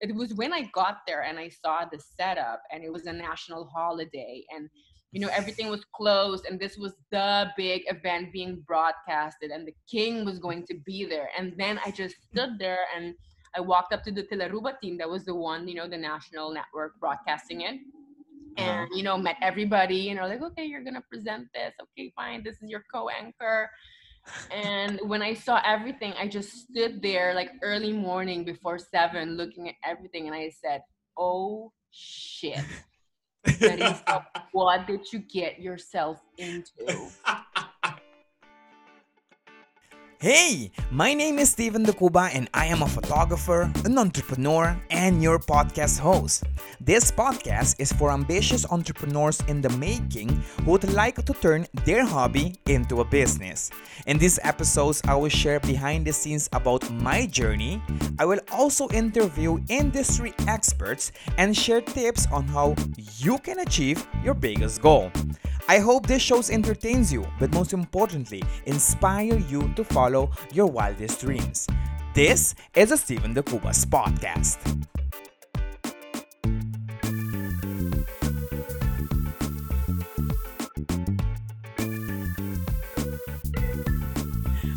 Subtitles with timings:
[0.00, 3.12] it was when I got there and I saw the setup and it was a
[3.12, 4.68] national holiday and
[5.12, 9.74] you know everything was closed and this was the big event being broadcasted and the
[9.90, 11.28] king was going to be there.
[11.36, 13.14] And then I just stood there and
[13.56, 16.52] I walked up to the TeleAruba team that was the one you know the national
[16.52, 17.80] network broadcasting it.
[18.58, 18.68] Uh-huh.
[18.68, 21.74] and you know met everybody you know like okay you're gonna present this.
[21.82, 22.42] Okay fine.
[22.42, 23.70] This is your co-anchor
[24.50, 29.68] and when i saw everything i just stood there like early morning before seven looking
[29.68, 30.82] at everything and i said
[31.16, 32.64] oh shit.
[34.52, 37.08] What did you get yourself into
[40.22, 45.22] Hey, my name is Steven de Cuba and I am a photographer, an entrepreneur, and
[45.22, 46.44] your podcast host.
[46.78, 50.28] This podcast is for ambitious entrepreneurs in the making
[50.66, 53.70] who would like to turn their hobby into a business.
[54.06, 57.80] In these episodes, I will share behind the scenes about my journey.
[58.18, 62.74] I will also interview industry experts and share tips on how
[63.16, 65.10] you can achieve your biggest goal.
[65.70, 70.09] I hope this show entertains you, but most importantly, inspire you to follow
[70.52, 71.66] your wildest dreams.
[72.14, 74.58] This is a Steven de Cuba's podcast.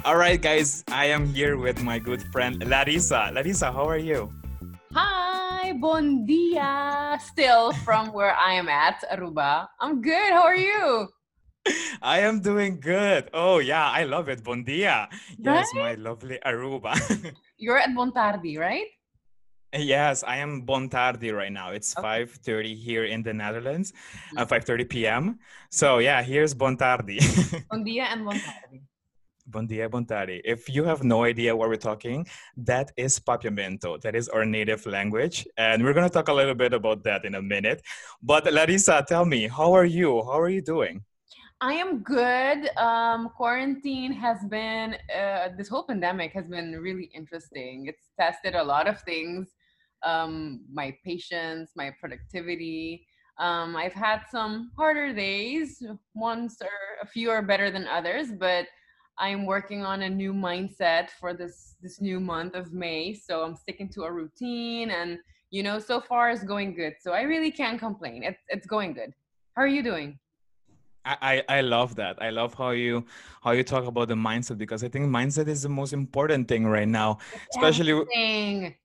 [0.06, 3.32] All right, guys, I am here with my good friend Larissa.
[3.34, 4.30] Larissa, how are you?
[4.94, 7.18] Hi, bon dia.
[7.24, 9.66] Still from where I am at, Aruba.
[9.80, 10.30] I'm good.
[10.36, 11.08] How are you?
[12.02, 13.30] I am doing good.
[13.34, 14.44] Oh yeah, I love it.
[14.44, 15.08] Bon dia.
[15.38, 15.98] Yes, right?
[15.98, 16.94] my lovely Aruba.
[17.58, 18.88] You're at Bontardi, right?
[19.74, 21.72] Yes, I am Bontardi right now.
[21.72, 22.26] It's okay.
[22.26, 23.94] 5:30 here in the Netherlands,
[24.38, 25.40] uh, 5:30 p.m.
[25.72, 27.24] So yeah, here's Bontardi.
[27.70, 28.84] bon dia and Bontardi.
[29.46, 30.40] Bon dia, Bontari.
[30.46, 34.00] If you have no idea what we're talking, that is Papiamento.
[34.00, 35.46] That is our native language.
[35.58, 37.84] And we're going to talk a little bit about that in a minute.
[38.22, 40.24] But Larissa, tell me, how are you?
[40.24, 41.04] How are you doing?
[41.64, 42.78] I am good.
[42.78, 47.86] Um, quarantine has been, uh, this whole pandemic has been really interesting.
[47.88, 49.48] It's tested a lot of things
[50.04, 53.08] um, my patience, my productivity.
[53.40, 55.82] Um, I've had some harder days.
[56.14, 58.66] Ones are, a few are better than others, but
[59.18, 63.14] I'm working on a new mindset for this this new month of May.
[63.14, 65.18] So I'm sticking to a routine and
[65.50, 66.96] you know, so far it's going good.
[67.00, 68.22] So I really can't complain.
[68.24, 69.14] It's it's going good.
[69.56, 70.20] How are you doing?
[71.06, 72.22] I, I love that.
[72.22, 73.06] I love how you
[73.42, 76.66] how you talk about the mindset because I think mindset is the most important thing
[76.66, 77.18] right now,
[77.52, 78.76] especially Everything.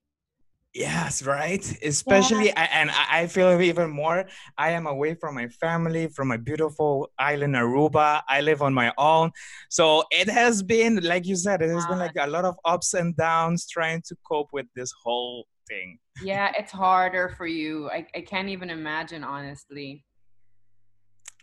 [0.73, 1.65] Yes, right.
[1.83, 2.69] Especially, yeah.
[2.71, 4.25] and I feel even more.
[4.55, 8.21] I am away from my family, from my beautiful island Aruba.
[8.29, 9.31] I live on my own,
[9.69, 12.93] so it has been, like you said, it has been like a lot of ups
[12.93, 15.97] and downs trying to cope with this whole thing.
[16.21, 17.89] Yeah, it's harder for you.
[17.89, 20.05] I, I can't even imagine, honestly.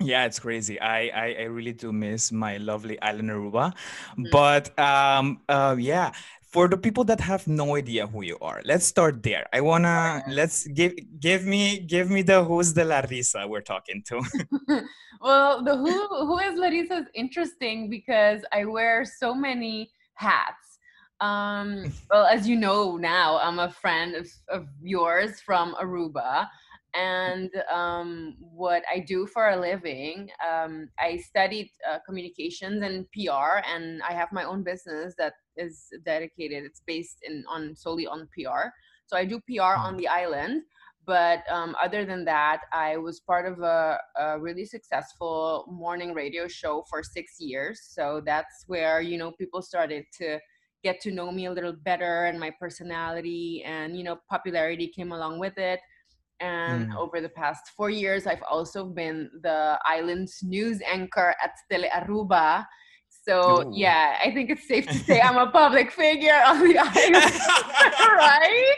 [0.01, 0.79] Yeah, it's crazy.
[0.79, 4.25] I, I, I really do miss my lovely island Aruba, mm-hmm.
[4.31, 6.13] but um uh yeah,
[6.57, 9.47] for the people that have no idea who you are let's start there.
[9.53, 14.23] I wanna let's give give me give me the who's the larissa we're talking to.
[15.21, 15.97] Well the who
[16.27, 20.79] who is larissa is interesting because i wear so many hats.
[21.21, 26.49] Um well as you know now i'm a friend of, of yours from aruba
[26.97, 33.61] and um, what I do for a living, um, I studied uh, communications and PR,
[33.69, 36.65] and I have my own business that is dedicated.
[36.65, 38.71] It's based in on solely on PR.
[39.07, 39.99] So I do PR on mm.
[39.99, 40.63] the island.
[41.07, 46.49] But um, other than that, I was part of a, a really successful morning radio
[46.49, 47.81] show for six years.
[47.81, 50.41] So that's where you know people started to
[50.83, 55.13] get to know me a little better and my personality, and you know popularity came
[55.13, 55.79] along with it
[56.41, 56.97] and mm.
[56.97, 62.67] over the past four years, I've also been the island's news anchor at Tele Aruba.
[63.27, 63.73] So Ooh.
[63.75, 67.35] yeah, I think it's safe to say I'm a public figure on the island,
[68.15, 68.75] right?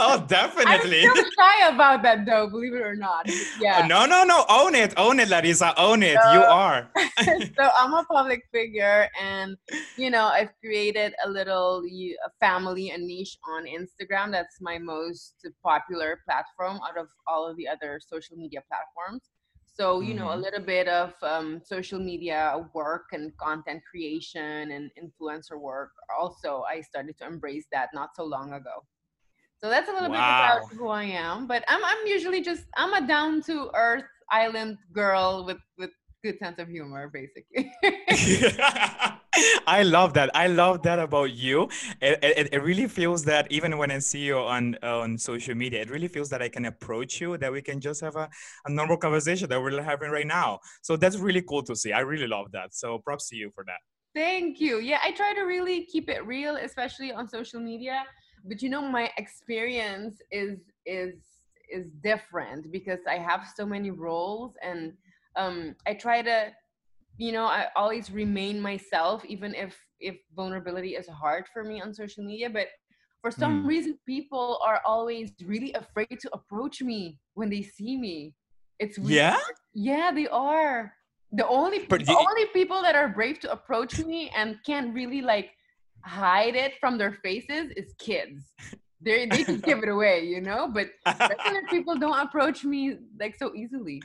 [0.00, 1.04] Oh, definitely.
[1.04, 2.48] I'm still shy about that, though.
[2.48, 3.30] Believe it or not.
[3.60, 3.78] Yeah.
[3.78, 4.44] Uh, no, no, no.
[4.48, 5.74] Own it, own it, Larissa.
[5.78, 6.18] Own it.
[6.20, 6.90] So, you are.
[7.22, 9.56] so I'm a public figure, and
[9.96, 14.32] you know, I've created a little a family, a niche on Instagram.
[14.32, 19.22] That's my most popular platform out of all of the other social media platforms
[19.74, 20.42] so you know a mm-hmm.
[20.42, 26.80] little bit of um, social media work and content creation and influencer work also i
[26.80, 28.84] started to embrace that not so long ago
[29.60, 30.58] so that's a little wow.
[30.60, 34.04] bit about who i am but i'm, I'm usually just i'm a down to earth
[34.30, 35.90] island girl with with
[36.24, 37.64] good sense of humor basically
[39.66, 40.30] I love that.
[40.34, 41.68] I love that about you.
[42.00, 45.82] It, it, it really feels that even when I see you on on social media,
[45.82, 48.28] it really feels that I can approach you, that we can just have a,
[48.66, 50.60] a normal conversation that we're having right now.
[50.82, 51.92] So that's really cool to see.
[51.92, 52.74] I really love that.
[52.74, 53.80] So props to you for that.
[54.14, 54.78] Thank you.
[54.78, 58.04] Yeah, I try to really keep it real, especially on social media.
[58.44, 61.14] But you know, my experience is is
[61.72, 64.92] is different because I have so many roles and
[65.36, 66.52] um, I try to
[67.16, 71.94] you know i always remain myself even if if vulnerability is hard for me on
[71.94, 72.68] social media but
[73.22, 73.66] for some mm.
[73.66, 78.34] reason people are always really afraid to approach me when they see me
[78.80, 79.12] it's weird.
[79.12, 79.38] yeah
[79.74, 80.92] yeah they are
[81.32, 85.50] the only the only people that are brave to approach me and can't really like
[86.04, 88.52] hide it from their faces is kids
[89.00, 90.88] they they can give it away you know but
[91.70, 94.02] people don't approach me like so easily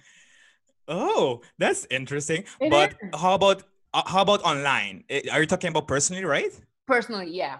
[0.89, 2.43] Oh, that's interesting.
[2.59, 3.21] It but is.
[3.21, 3.63] how about
[3.93, 5.05] uh, how about online?
[5.31, 6.51] Are you talking about personally, right?
[6.87, 7.59] Personally, yeah.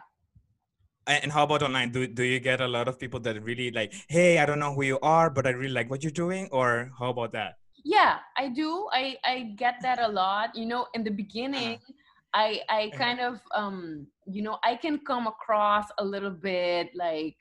[1.06, 1.92] And how about online?
[1.92, 4.74] Do do you get a lot of people that really like, hey, I don't know
[4.74, 7.58] who you are, but I really like what you're doing, or how about that?
[7.86, 8.90] Yeah, I do.
[8.92, 10.56] I I get that a lot.
[10.56, 11.94] You know, in the beginning, uh-huh.
[12.34, 12.98] I I uh-huh.
[12.98, 17.38] kind of um, you know, I can come across a little bit like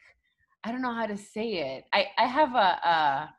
[0.64, 1.84] I don't know how to say it.
[1.92, 3.34] I I have a, a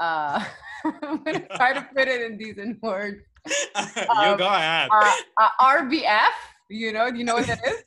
[0.00, 0.44] uh,
[1.02, 3.22] I'm gonna try to put it in decent words.
[3.46, 4.88] you go ahead.
[4.90, 6.30] Uh, uh, RBF.
[6.68, 7.10] You know?
[7.10, 7.84] Do you know what that is?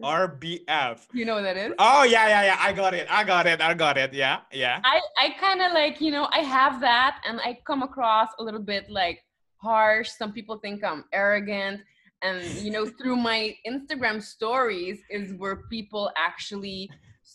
[0.00, 1.00] RBF.
[1.12, 1.72] You know what that is?
[1.78, 2.56] Oh yeah, yeah, yeah.
[2.58, 3.06] I got it.
[3.10, 3.60] I got it.
[3.60, 4.14] I got it.
[4.14, 4.80] Yeah, yeah.
[4.84, 8.42] I I kind of like you know I have that, and I come across a
[8.42, 9.22] little bit like
[9.56, 10.08] harsh.
[10.10, 11.82] Some people think I'm arrogant,
[12.22, 16.88] and you know through my Instagram stories is where people actually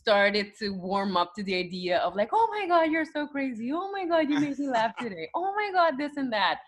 [0.08, 3.74] started to warm up to the idea of like, oh my God, you're so crazy.
[3.74, 5.30] Oh my God, you made me laugh today.
[5.36, 6.60] Oh my God, this and that.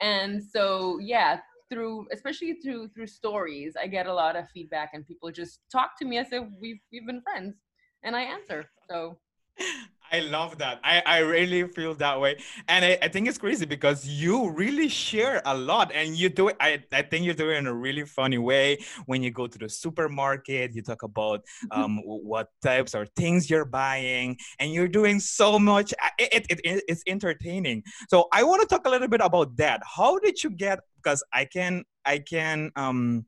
[0.00, 1.38] And so, yeah,
[1.70, 5.96] through especially through through stories, I get a lot of feedback and people just talk
[6.00, 7.54] to me as if we've we've been friends
[8.02, 8.64] and I answer.
[8.90, 9.18] So
[10.10, 10.80] I love that.
[10.82, 12.36] I, I really feel that way.
[12.68, 16.48] And I, I think it's crazy because you really share a lot and you do
[16.48, 16.56] it.
[16.60, 18.78] I, I think you do it in a really funny way.
[19.06, 21.82] When you go to the supermarket, you talk about mm-hmm.
[21.82, 25.92] um, what types or things you're buying and you're doing so much.
[26.18, 27.82] It, it, it, it's entertaining.
[28.08, 29.82] So I want to talk a little bit about that.
[29.84, 33.26] How did you get, because I can, I can, um,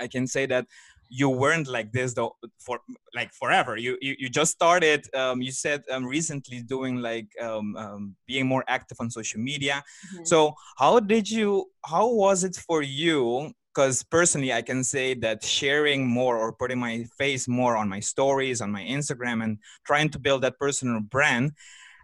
[0.00, 0.66] I can say that
[1.08, 2.80] you weren't like this though for
[3.14, 3.76] like forever.
[3.76, 8.46] You you, you just started um, you said um, recently doing like um, um, being
[8.46, 9.82] more active on social media.
[10.14, 10.24] Mm-hmm.
[10.24, 13.52] so how did you how was it for you?
[13.74, 18.00] Because personally i can say that sharing more or putting my face more on my
[18.00, 21.52] stories on my instagram and trying to build that personal brand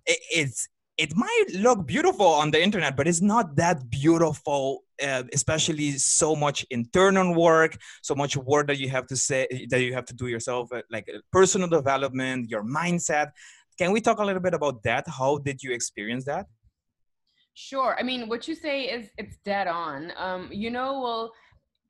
[0.07, 5.25] it, it's it might look beautiful on the internet, but it's not that beautiful, uh,
[5.33, 9.93] especially so much internal work, so much work that you have to say that you
[9.93, 13.31] have to do yourself, uh, like uh, personal development, your mindset.
[13.77, 15.05] Can we talk a little bit about that?
[15.09, 16.47] How did you experience that?
[17.55, 17.97] Sure.
[17.99, 20.13] I mean, what you say is it's dead on.
[20.17, 21.33] Um, you know, well,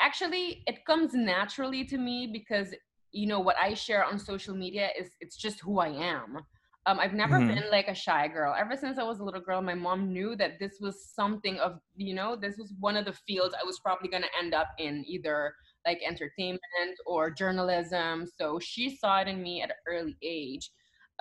[0.00, 2.74] actually, it comes naturally to me because
[3.12, 6.38] you know what I share on social media is it's just who I am.
[6.86, 7.54] Um, I've never mm-hmm.
[7.54, 8.54] been like a shy girl.
[8.58, 11.78] Ever since I was a little girl, my mom knew that this was something of,
[11.96, 14.68] you know, this was one of the fields I was probably going to end up
[14.78, 15.54] in, either
[15.86, 16.60] like entertainment
[17.06, 18.26] or journalism.
[18.38, 20.70] So she saw it in me at an early age.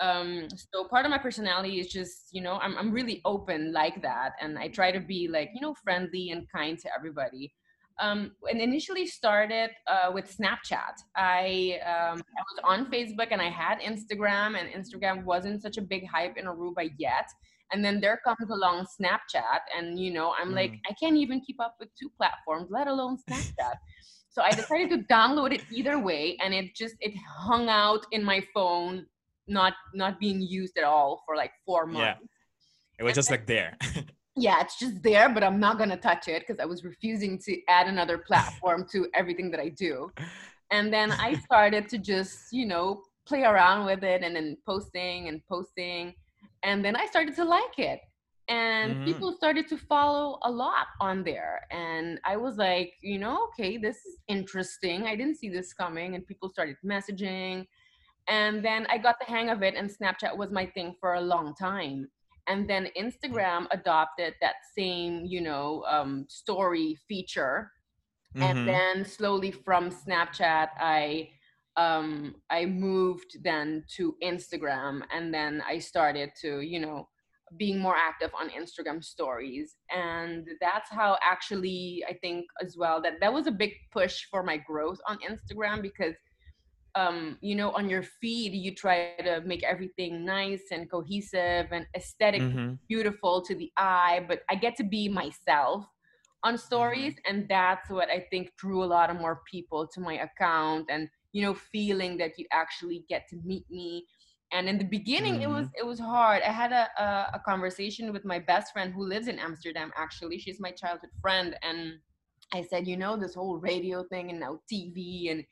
[0.00, 4.02] Um, so part of my personality is just, you know, I'm, I'm really open like
[4.02, 4.32] that.
[4.42, 7.52] And I try to be like, you know, friendly and kind to everybody
[8.00, 10.94] um, and initially started uh, with Snapchat.
[11.16, 15.82] I, um, I was on Facebook and I had Instagram, and Instagram wasn't such a
[15.82, 17.28] big hype in Aruba yet.
[17.72, 20.56] And then there comes along Snapchat, and you know, I'm mm.
[20.56, 23.74] like, I can't even keep up with two platforms, let alone Snapchat.
[24.28, 28.22] so I decided to download it either way, and it just it hung out in
[28.22, 29.06] my phone,
[29.48, 32.20] not not being used at all for like four months.
[32.20, 32.26] Yeah.
[32.98, 33.78] It was and just then, like there.
[34.36, 37.56] yeah, it's just there, but I'm not gonna touch it because I was refusing to
[37.68, 40.10] add another platform to everything that I do.
[40.70, 45.28] And then I started to just, you know, play around with it and then posting
[45.28, 46.14] and posting.
[46.62, 48.00] And then I started to like it.
[48.48, 49.04] And mm-hmm.
[49.04, 51.62] people started to follow a lot on there.
[51.70, 55.04] And I was like, you know, okay, this is interesting.
[55.06, 56.14] I didn't see this coming.
[56.14, 57.66] And people started messaging.
[58.28, 61.20] And then I got the hang of it, and Snapchat was my thing for a
[61.20, 62.08] long time
[62.48, 67.70] and then instagram adopted that same you know um, story feature
[68.36, 68.42] mm-hmm.
[68.42, 71.28] and then slowly from snapchat i
[71.76, 77.08] um, i moved then to instagram and then i started to you know
[77.56, 79.76] being more active on Instagram stories.
[79.94, 84.42] And that's how actually I think as well that that was a big push for
[84.42, 86.14] my growth on Instagram because
[86.94, 91.86] um, you know, on your feed, you try to make everything nice and cohesive and
[91.96, 92.74] aesthetic, mm-hmm.
[92.88, 94.24] beautiful to the eye.
[94.28, 95.84] But I get to be myself
[96.42, 97.36] on stories, mm-hmm.
[97.36, 100.86] and that's what I think drew a lot of more people to my account.
[100.88, 104.06] And you know, feeling that you actually get to meet me
[104.54, 105.42] and in the beginning mm-hmm.
[105.42, 105.80] it was mm-hmm.
[105.80, 109.28] it was hard i had a, a, a conversation with my best friend who lives
[109.28, 111.94] in amsterdam actually she's my childhood friend and
[112.52, 115.44] i said you know this whole radio thing and now tv and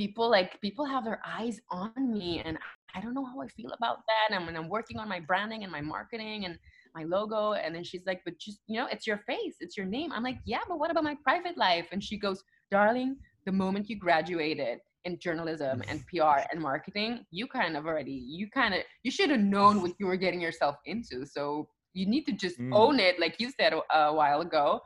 [0.00, 2.56] people like people have their eyes on me and
[2.94, 5.62] i don't know how i feel about that and when i'm working on my branding
[5.62, 6.58] and my marketing and
[6.94, 9.86] my logo and then she's like but just you know it's your face it's your
[9.86, 13.16] name i'm like yeah but what about my private life and she goes darling
[13.46, 18.48] the moment you graduated in journalism and PR and marketing, you kind of already, you
[18.50, 21.24] kind of, you should have known what you were getting yourself into.
[21.24, 22.70] So you need to just mm.
[22.74, 24.80] own it, like you said a, a while ago,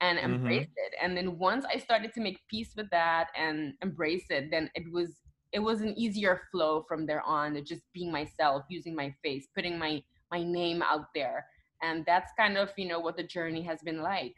[0.00, 0.86] and embrace mm-hmm.
[0.86, 0.94] it.
[1.02, 4.90] And then once I started to make peace with that and embrace it, then it
[4.92, 5.10] was
[5.52, 7.62] it was an easier flow from there on.
[7.64, 11.46] Just being myself, using my face, putting my my name out there,
[11.82, 14.34] and that's kind of you know what the journey has been like.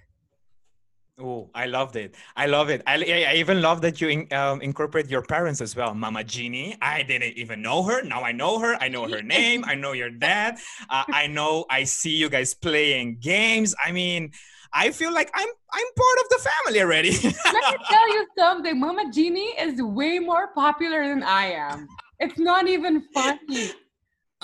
[1.21, 2.14] Oh, I loved it.
[2.37, 2.83] I love it.
[2.87, 2.95] I,
[3.28, 5.95] I even love that you in, um, incorporate your parents as well.
[5.95, 8.02] Mama Jeannie, I didn't even know her.
[8.02, 8.76] Now I know her.
[8.81, 9.62] I know her name.
[9.66, 10.59] I know your dad.
[10.88, 11.66] Uh, I know.
[11.69, 13.75] I see you guys playing games.
[13.85, 14.33] I mean,
[14.74, 17.10] I feel like I'm I'm part of the family already.
[17.24, 18.80] Let me tell you something.
[18.80, 21.86] Mama Jeannie is way more popular than I am.
[22.18, 23.72] It's not even funny.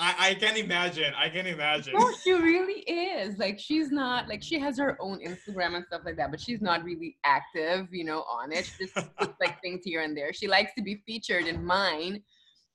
[0.01, 1.13] I, I can imagine.
[1.17, 1.93] I can imagine.
[1.93, 3.37] No, she really is.
[3.37, 6.61] Like she's not like she has her own Instagram and stuff like that, but she's
[6.61, 8.71] not really active, you know, on it.
[8.77, 10.31] She just puts like things here and there.
[10.31, 12.23] She likes to be featured in mine,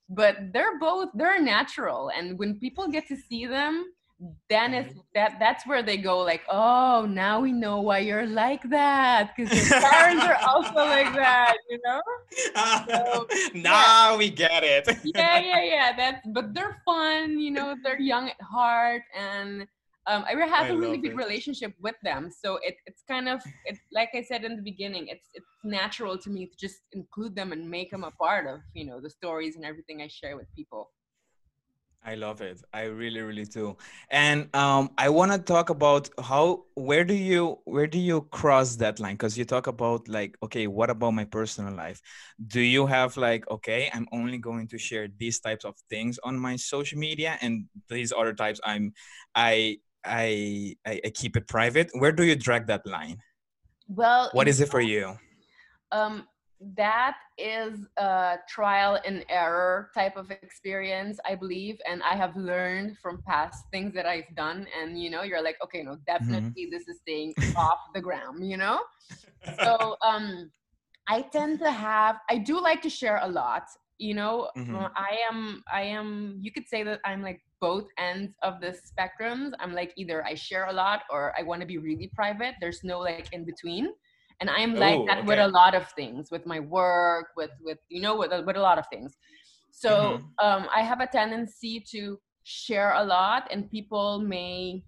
[0.07, 2.11] but they're both they're natural.
[2.15, 3.85] And when people get to see them,
[4.49, 8.63] then it's that that's where they go like oh now we know why you're like
[8.69, 12.01] that because your parents are also like that you know
[12.87, 14.17] so, now yeah.
[14.17, 18.41] we get it yeah yeah yeah that's but they're fun you know they're young at
[18.41, 19.67] heart and
[20.07, 21.15] um, I have I a really good it.
[21.15, 25.07] relationship with them, so it, it's kind of it's like I said in the beginning,
[25.07, 28.59] it's it's natural to me to just include them and make them a part of
[28.75, 30.91] you know the stories and everything I share with people.
[32.07, 32.61] I love it.
[32.71, 33.77] I really, really do.
[34.11, 38.75] And um, I want to talk about how, where do you, where do you cross
[38.75, 39.15] that line?
[39.15, 41.99] Because you talk about like, okay, what about my personal life?
[42.45, 46.37] Do you have like, okay, I'm only going to share these types of things on
[46.37, 48.93] my social media, and these other types, I'm,
[49.33, 51.89] I, I, I, I keep it private.
[51.93, 53.17] Where do you drag that line?
[53.87, 55.17] Well, what is it for you?
[55.91, 56.27] Um,
[56.77, 62.97] that is a trial and error type of experience i believe and i have learned
[62.97, 66.71] from past things that i've done and you know you're like okay no definitely mm-hmm.
[66.71, 68.79] this is staying off the ground you know?
[69.63, 70.49] So um
[71.07, 73.63] i tend to have i do like to share a lot
[73.97, 74.49] you know?
[74.57, 74.75] Mm-hmm.
[74.95, 79.51] i am i am you could say that i'm like both ends of the spectrums.
[79.59, 82.53] I'm like either i share a lot or i want to be really private.
[82.59, 83.87] There's no like in between
[84.41, 85.27] and i'm like Ooh, that okay.
[85.27, 88.61] with a lot of things with my work with with you know with, with a
[88.61, 89.15] lot of things
[89.71, 90.45] so mm-hmm.
[90.45, 94.83] um, i have a tendency to share a lot and people may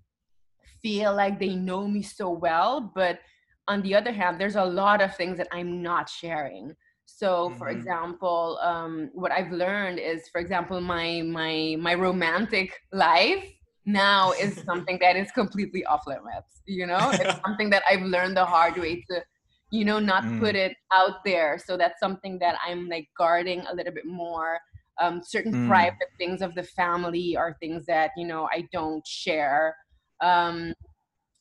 [0.81, 3.19] feel like they know me so well but
[3.67, 6.75] on the other hand there's a lot of things that i'm not sharing
[7.05, 7.77] so for mm-hmm.
[7.77, 13.45] example um, what i've learned is for example my my my romantic life
[13.85, 18.37] now is something that is completely off limits you know it's something that i've learned
[18.37, 19.23] the hard way to
[19.71, 20.39] you know not mm.
[20.39, 21.59] put it out there.
[21.63, 24.59] So that's something that i'm like guarding a little bit more.
[24.99, 25.67] Um, certain mm.
[25.67, 29.75] private things of the family are things that you know i don't share.
[30.21, 30.73] Um,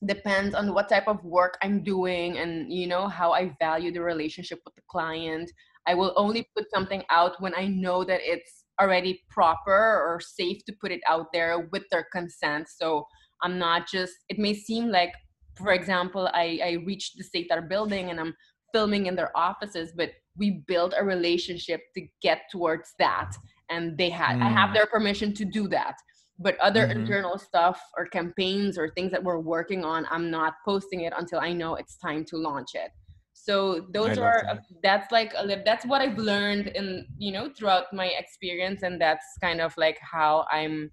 [0.05, 4.01] depends on what type of work i'm doing and you know how i value the
[4.01, 5.51] relationship with the client.
[5.89, 10.63] I will only put something out when i know that it's already proper or safe
[10.67, 12.69] to put it out there with their consent.
[12.69, 13.07] So
[13.43, 15.13] i'm not just it may seem like
[15.57, 18.35] for example, I, I reached the State that are building and I'm
[18.73, 23.33] filming in their offices, but we built a relationship to get towards that.
[23.71, 24.43] And they had, mm.
[24.43, 24.75] I have mm.
[24.75, 25.97] their permission to do that.
[26.39, 27.01] But other mm-hmm.
[27.01, 31.41] internal stuff or campaigns or things that we're working on, I'm not posting it until
[31.41, 32.91] I know it's time to launch it.
[33.33, 34.65] So those are that.
[34.83, 39.25] that's like a, that's what I've learned in you know throughout my experience, and that's
[39.41, 40.91] kind of like how I'm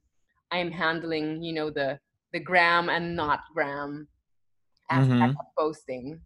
[0.51, 1.99] I'm handling you know the
[2.31, 4.07] the gram and not gram
[4.93, 5.41] aspect mm-hmm.
[5.41, 6.21] of posting.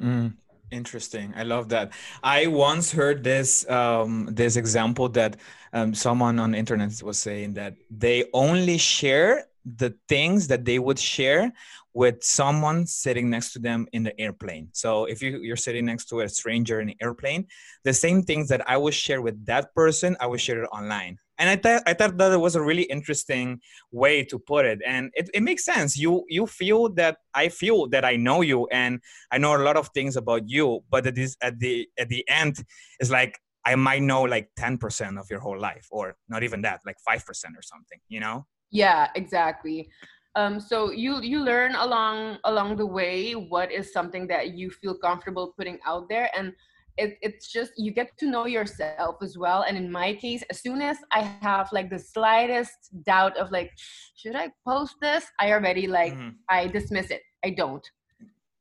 [0.00, 0.34] Mm,
[0.70, 1.32] interesting.
[1.36, 1.92] I love that.
[2.22, 5.36] I once heard this um, this example that
[5.72, 10.78] um, someone on the internet was saying that they only share the things that they
[10.78, 11.52] would share
[11.92, 14.68] with someone sitting next to them in the airplane.
[14.72, 17.46] So if you, you're sitting next to a stranger in an airplane,
[17.84, 21.16] the same things that I would share with that person, I would share it online.
[21.38, 23.60] And I thought I thought that it was a really interesting
[23.92, 24.80] way to put it.
[24.86, 25.96] And it, it makes sense.
[25.96, 29.00] You you feel that I feel that I know you and
[29.30, 32.24] I know a lot of things about you, but it is at the at the
[32.28, 32.64] end,
[32.98, 36.80] it's like I might know like 10% of your whole life, or not even that,
[36.86, 38.46] like 5% or something, you know?
[38.70, 39.90] Yeah, exactly.
[40.36, 44.94] Um, so you you learn along along the way what is something that you feel
[44.94, 46.52] comfortable putting out there, and
[46.98, 49.62] it, it's just you get to know yourself as well.
[49.62, 53.70] And in my case, as soon as I have like the slightest doubt of like,
[54.16, 55.24] should I post this?
[55.40, 56.30] I already like mm-hmm.
[56.48, 57.22] I dismiss it.
[57.44, 57.86] I don't.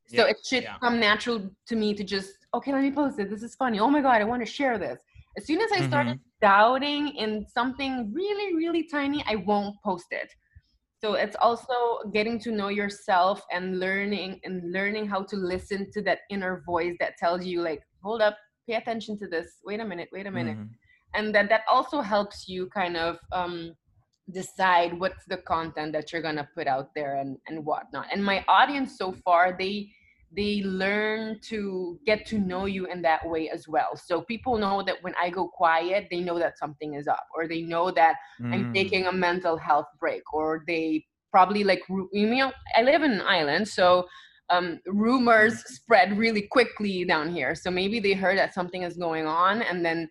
[0.08, 0.78] So yeah, it should yeah.
[0.80, 3.30] come natural to me to just okay, let me post it.
[3.30, 3.80] This is funny.
[3.80, 5.00] Oh my god, I want to share this.
[5.38, 6.46] As soon as I started mm-hmm.
[6.48, 10.34] doubting in something really, really tiny, I won't post it.
[11.04, 16.02] So it's also getting to know yourself and learning and learning how to listen to
[16.04, 19.48] that inner voice that tells you like, hold up, pay attention to this.
[19.66, 20.58] Wait a minute, wait a minute.
[20.58, 21.18] Mm-hmm.
[21.18, 23.74] And that that also helps you kind of um,
[24.32, 28.08] decide what's the content that you're gonna put out there and and whatnot.
[28.12, 29.90] And my audience so far, they
[30.36, 33.92] they learn to get to know you in that way as well.
[33.96, 37.48] So people know that when I go quiet, they know that something is up, or
[37.48, 38.54] they know that mm.
[38.54, 41.82] I'm taking a mental health break, or they probably like
[42.12, 44.08] you know I live in an island, so
[44.50, 47.56] um, rumors spread really quickly down here.
[47.56, 50.10] So maybe they heard that something is going on, and then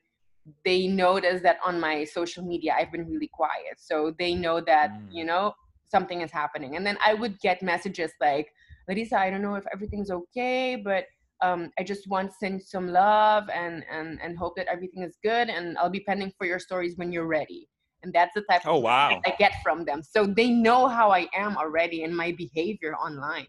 [0.65, 3.79] they notice that on my social media I've been really quiet.
[3.79, 5.07] So they know that mm.
[5.11, 8.49] you know something is happening, and then I would get messages like
[8.89, 11.05] Larissa, I don't know if everything's okay, but
[11.43, 15.17] um, I just want to send some love and, and, and hope that everything is
[15.23, 15.49] good.
[15.49, 17.69] And I'll be pending for your stories when you're ready.
[18.03, 19.21] And that's the type oh, wow.
[19.25, 20.03] I get from them.
[20.03, 23.47] So they know how I am already and my behavior online.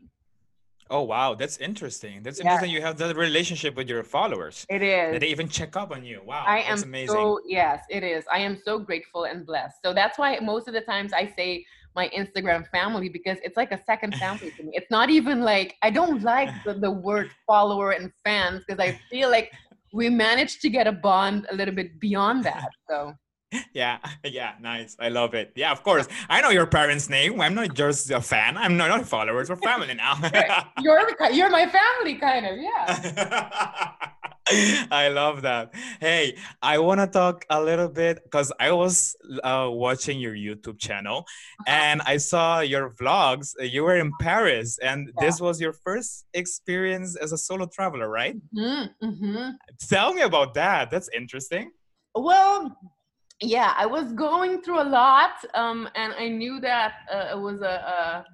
[0.89, 2.21] Oh wow, that's interesting.
[2.21, 2.45] That's yeah.
[2.45, 2.71] interesting.
[2.71, 4.65] You have that relationship with your followers.
[4.69, 5.13] It is.
[5.13, 6.21] That they even check up on you.
[6.23, 7.15] Wow, I am amazing.
[7.15, 8.23] So yes, it is.
[8.31, 9.77] I am so grateful and blessed.
[9.83, 11.65] So that's why most of the times I say
[11.95, 14.71] my Instagram family because it's like a second family to me.
[14.73, 18.99] It's not even like I don't like the, the word follower and fans because I
[19.09, 19.51] feel like
[19.93, 22.69] we managed to get a bond a little bit beyond that.
[22.89, 23.15] So
[23.73, 27.53] yeah yeah nice i love it yeah of course i know your parents name i'm
[27.53, 30.15] not just a fan i'm not, not followers we're family now
[30.79, 33.91] you're you're my family kind of yeah
[34.91, 35.73] I love that.
[35.99, 40.77] Hey, I want to talk a little bit because I was uh, watching your YouTube
[40.77, 41.25] channel
[41.61, 41.63] uh-huh.
[41.67, 43.53] and I saw your vlogs.
[43.59, 45.25] You were in Paris, and yeah.
[45.25, 48.35] this was your first experience as a solo traveler, right?
[48.55, 49.05] Mm-hmm.
[49.05, 49.49] mm-hmm.
[49.89, 50.91] Tell me about that.
[50.91, 51.71] That's interesting.
[52.13, 52.77] Well,
[53.41, 57.61] yeah, I was going through a lot, um, and I knew that uh, it was
[57.61, 58.25] a, a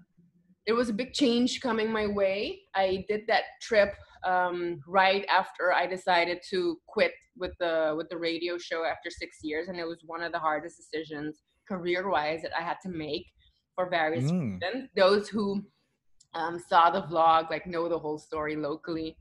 [0.68, 2.60] it was a big change coming my way.
[2.76, 8.18] I did that trip um, right after I decided to quit with the with the
[8.18, 12.52] radio show after six years, and it was one of the hardest decisions career-wise that
[12.58, 13.26] I had to make
[13.76, 14.60] for various mm.
[14.62, 14.90] reasons.
[14.96, 15.64] Those who
[16.34, 19.18] um, saw the vlog like know the whole story locally.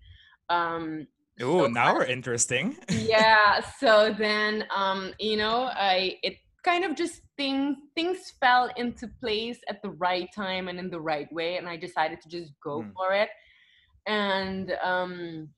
[0.49, 1.07] Um,
[1.41, 2.77] Oh, so now we're interesting.
[2.91, 3.61] yeah.
[3.79, 9.59] So then, um, you know, I it kind of just things things fell into place
[9.69, 12.83] at the right time and in the right way, and I decided to just go
[12.83, 12.93] mm.
[12.95, 13.31] for it
[14.07, 15.49] and um,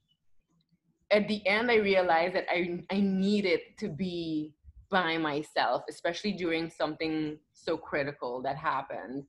[1.11, 4.53] at the end i realized that I, I needed to be
[4.91, 9.25] by myself especially during something so critical that happened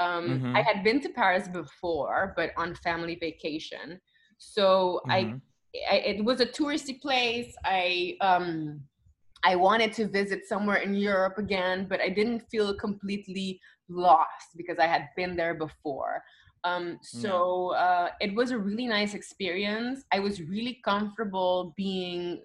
[0.00, 0.56] um, mm-hmm.
[0.56, 4.00] i had been to paris before but on family vacation
[4.38, 5.10] so mm-hmm.
[5.10, 5.34] I,
[5.90, 8.80] I, it was a touristy place i um,
[9.44, 14.78] i wanted to visit somewhere in europe again but i didn't feel completely lost because
[14.78, 16.22] i had been there before
[16.64, 20.04] um, so uh, it was a really nice experience.
[20.12, 22.42] I was really comfortable being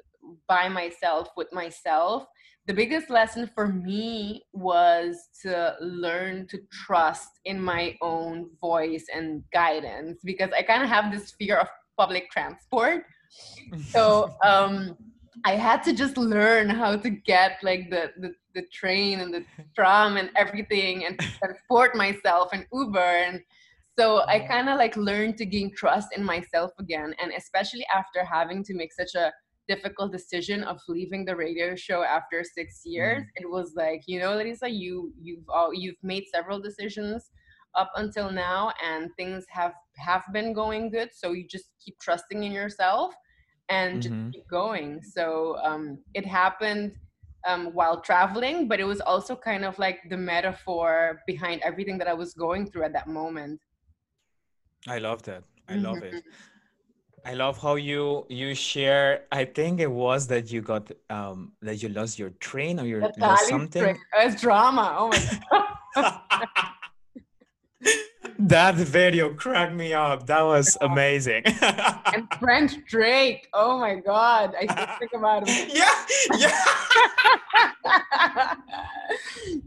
[0.47, 2.25] by myself with myself.
[2.65, 9.43] The biggest lesson for me was to learn to trust in my own voice and
[9.53, 13.05] guidance because I kind of have this fear of public transport.
[13.89, 14.97] So um,
[15.45, 19.45] I had to just learn how to get like the, the, the train and the
[19.75, 23.41] tram and everything and transport myself and Uber and
[23.97, 24.47] so i mm-hmm.
[24.47, 28.73] kind of like learned to gain trust in myself again and especially after having to
[28.73, 29.31] make such a
[29.67, 33.27] difficult decision of leaving the radio show after six years mm.
[33.35, 37.31] it was like you know larissa you you've all you've made several decisions
[37.75, 42.43] up until now and things have have been going good so you just keep trusting
[42.43, 43.13] in yourself
[43.69, 44.25] and mm-hmm.
[44.25, 46.93] just keep going so um, it happened
[47.47, 52.07] um, while traveling, but it was also kind of like the metaphor behind everything that
[52.07, 53.59] I was going through at that moment.
[54.87, 55.43] I love that.
[55.67, 56.17] I love mm-hmm.
[56.17, 56.23] it.
[57.25, 59.25] I love how you you share.
[59.31, 63.01] I think it was that you got um that you lost your train or your
[63.17, 63.83] lost something.
[63.83, 63.97] Train.
[64.19, 64.95] It's drama.
[64.97, 65.19] Oh my
[65.95, 66.47] god.
[68.47, 70.27] that video cracked me up.
[70.27, 71.43] That was amazing.
[71.61, 73.47] and French Drake.
[73.53, 74.53] Oh my god.
[74.59, 75.69] I still think about him.
[75.77, 76.05] Yeah.
[76.37, 76.63] Yeah.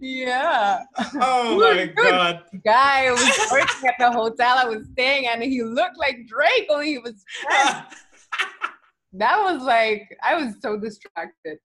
[0.01, 0.83] yeah.
[1.15, 2.45] Oh my god.
[2.65, 6.87] Guy was working at the hotel I was staying and he looked like Drake, only
[6.93, 7.85] he was French
[9.13, 11.59] that was like I was so distracted.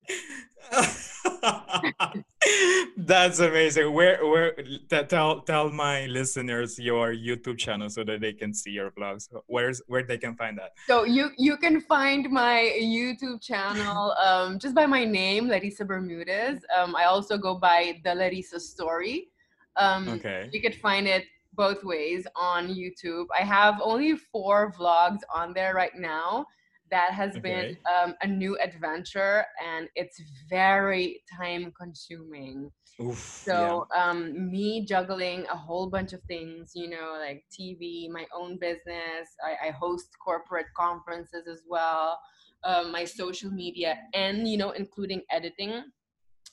[2.97, 3.93] That's amazing.
[3.93, 4.55] Where where
[4.89, 9.27] tell tell my listeners your YouTube channel so that they can see your vlogs.
[9.47, 10.71] Where's where they can find that?
[10.87, 16.63] So you you can find my YouTube channel um, just by my name, Larissa Bermudez.
[16.75, 19.29] Um, I also go by the Larissa Story.
[19.77, 20.49] Um, okay.
[20.51, 23.25] You could find it both ways on YouTube.
[23.37, 26.45] I have only four vlogs on there right now
[26.91, 27.39] that has okay.
[27.39, 32.71] been um, a new adventure and it's very time consuming
[33.01, 34.09] Oof, so yeah.
[34.09, 39.27] um, me juggling a whole bunch of things you know like tv my own business
[39.43, 42.19] i, I host corporate conferences as well
[42.63, 45.83] um, my social media and you know including editing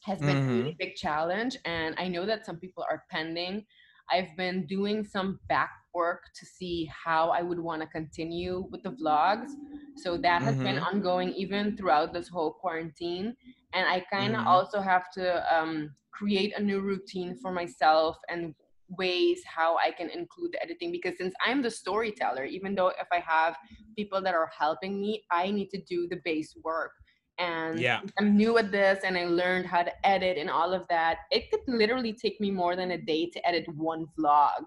[0.05, 0.51] has been mm-hmm.
[0.51, 3.65] a really big challenge and i know that some people are pending
[4.11, 8.83] i've been doing some back work to see how I would want to continue with
[8.83, 9.51] the vlogs.
[9.97, 10.65] So that has mm-hmm.
[10.65, 13.37] been ongoing even throughout this whole quarantine.
[13.75, 14.49] And I kind of mm-hmm.
[14.49, 18.55] also have to um, create a new routine for myself and
[18.99, 23.07] ways how I can include the editing because since I'm the storyteller, even though if
[23.11, 23.57] I have
[23.97, 26.93] people that are helping me, I need to do the base work
[27.39, 28.01] and yeah.
[28.19, 31.19] I'm new at this and I learned how to edit and all of that.
[31.31, 34.65] It could literally take me more than a day to edit one vlog.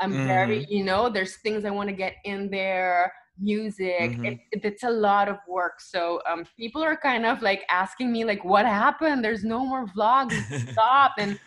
[0.00, 0.26] I'm mm.
[0.26, 4.12] very, you know, there's things I want to get in there, music.
[4.12, 4.24] Mm-hmm.
[4.24, 5.80] It, it, it's a lot of work.
[5.80, 9.24] So um, people are kind of like asking me, like, what happened?
[9.24, 10.34] There's no more vlogs.
[10.72, 11.12] Stop.
[11.18, 11.38] and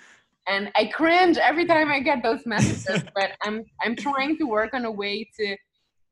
[0.50, 3.04] and I cringe every time I get those messages.
[3.16, 5.58] but I'm I'm trying to work on a way to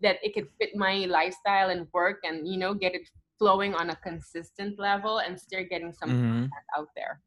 [0.02, 3.90] that it could fit my lifestyle and work, and you know, get it flowing on
[3.90, 6.46] a consistent level and still getting some mm-hmm.
[6.78, 7.22] out there.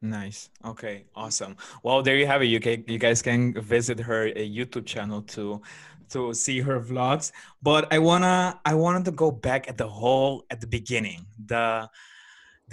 [0.00, 0.50] Nice.
[0.64, 1.04] Okay.
[1.14, 1.56] Awesome.
[1.84, 2.46] Well, there you have it.
[2.46, 5.62] You can you guys can visit her a YouTube channel to
[6.10, 7.30] to see her vlogs.
[7.62, 11.26] But I wanna I wanted to go back at the whole at the beginning.
[11.46, 11.88] The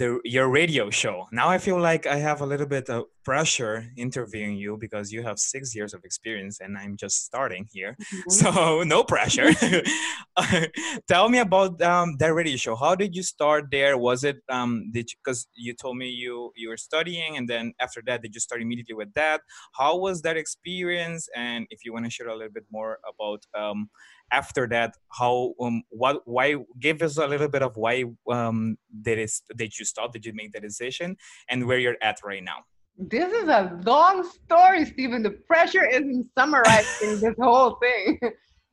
[0.00, 1.28] the your radio show.
[1.30, 5.22] Now I feel like I have a little bit of pressure interviewing you because you
[5.22, 8.30] have six years of experience and I'm just starting here, mm-hmm.
[8.30, 9.50] so no pressure.
[11.06, 12.76] Tell me about um, that radio show.
[12.76, 13.98] How did you start there?
[13.98, 17.74] Was it um, did because you, you told me you you were studying and then
[17.78, 19.42] after that did you start immediately with that?
[19.74, 21.28] How was that experience?
[21.36, 23.90] And if you want to share a little bit more about um,
[24.32, 29.18] after that how um what why give us a little bit of why um did
[29.18, 31.16] it did you stop did you make the decision
[31.48, 32.64] and where you're at right now?
[32.96, 35.22] This is a long story stephen.
[35.22, 38.18] The pressure isn't summarizing this whole thing.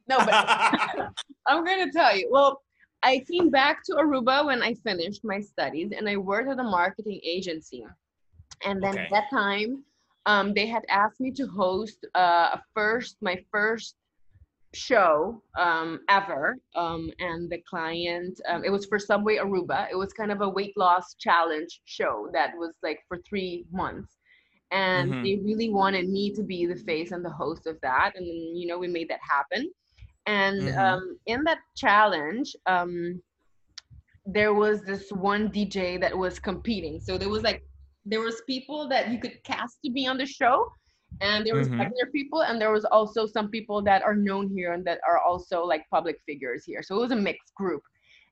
[0.09, 0.33] No but
[1.47, 2.29] i'm going to tell you.
[2.31, 2.61] Well
[3.03, 6.63] i came back to aruba when i finished my studies and i worked at a
[6.63, 7.85] marketing agency.
[8.63, 9.03] And then okay.
[9.03, 9.83] at that time
[10.27, 13.95] um, they had asked me to host uh, a first my first
[14.73, 16.57] show um, ever.
[16.75, 19.87] Um, and the client, um, it was for Subway Aruba.
[19.91, 24.13] It was kind of a weight loss challenge show that was like for three months.
[24.71, 25.23] And mm-hmm.
[25.23, 28.11] they really wanted me to be the face and the host of that.
[28.15, 29.71] And you know, we made that happen.
[30.25, 30.77] And mm-hmm.
[30.77, 33.21] Um, in that challenge, um,
[34.25, 36.99] there was this one DJ that was competing.
[36.99, 37.63] So there was like,
[38.05, 40.69] there was people that you could cast to be on the show
[41.21, 41.79] and there was mm-hmm.
[41.79, 45.19] regular people and there was also some people that are known here and that are
[45.19, 47.81] also like public figures here so it was a mixed group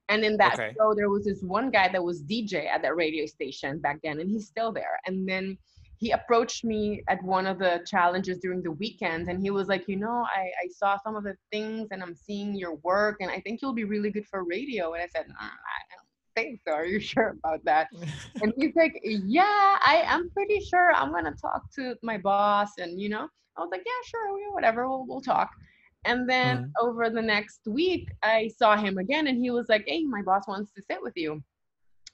[0.09, 0.73] and in that okay.
[0.77, 4.19] show there was this one guy that was dj at that radio station back then
[4.19, 5.57] and he's still there and then
[5.97, 9.87] he approached me at one of the challenges during the weekends and he was like
[9.87, 13.31] you know i, I saw some of the things and i'm seeing your work and
[13.31, 16.04] i think you'll be really good for radio and i said mm, I,
[16.35, 16.73] think so.
[16.73, 17.87] Are you sure about that?
[18.41, 20.93] and he's like, Yeah, I am pretty sure.
[20.93, 22.71] I'm gonna talk to my boss.
[22.77, 25.49] And you know, I was like, Yeah, sure, whatever, we'll we'll talk.
[26.05, 26.87] And then mm-hmm.
[26.87, 30.47] over the next week, I saw him again, and he was like, Hey, my boss
[30.47, 31.41] wants to sit with you.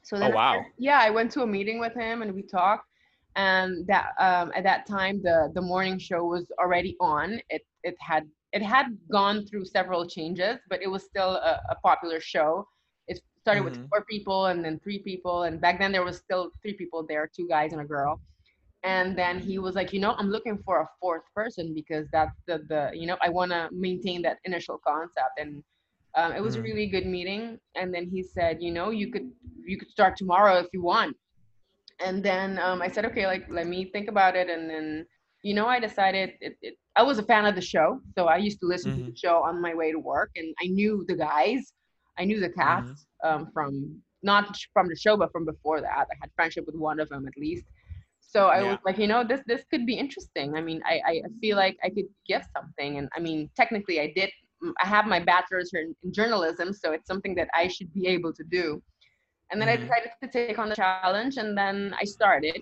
[0.04, 0.54] So then, oh, wow.
[0.54, 2.88] I, yeah, I went to a meeting with him, and we talked.
[3.38, 7.40] And that um, at that time, the the morning show was already on.
[7.50, 11.76] It it had it had gone through several changes, but it was still a, a
[11.76, 12.68] popular show
[13.42, 13.82] started mm-hmm.
[13.82, 17.06] with four people and then three people and back then there was still three people
[17.08, 18.20] there two guys and a girl
[18.84, 22.38] and then he was like you know i'm looking for a fourth person because that's
[22.48, 25.64] the the you know i want to maintain that initial concept and
[26.16, 26.66] um, it was mm-hmm.
[26.66, 29.30] a really good meeting and then he said you know you could
[29.66, 31.16] you could start tomorrow if you want
[32.04, 35.06] and then um, i said okay like let me think about it and then
[35.44, 38.38] you know i decided it, it, i was a fan of the show so i
[38.38, 39.06] used to listen mm-hmm.
[39.06, 41.74] to the show on my way to work and i knew the guys
[42.18, 43.11] i knew the cast mm-hmm.
[43.24, 47.00] Um, from not from the show but from before that i had friendship with one
[47.00, 47.66] of them at least
[48.20, 48.70] so i yeah.
[48.70, 51.78] was like you know this this could be interesting i mean I, I feel like
[51.84, 54.30] i could give something and i mean technically i did
[54.82, 58.34] I have my bachelor's in, in journalism, so it's something that I should be able
[58.34, 58.82] to do.
[59.52, 59.84] And then mm-hmm.
[59.84, 62.62] I decided to take on the challenge, and then I started.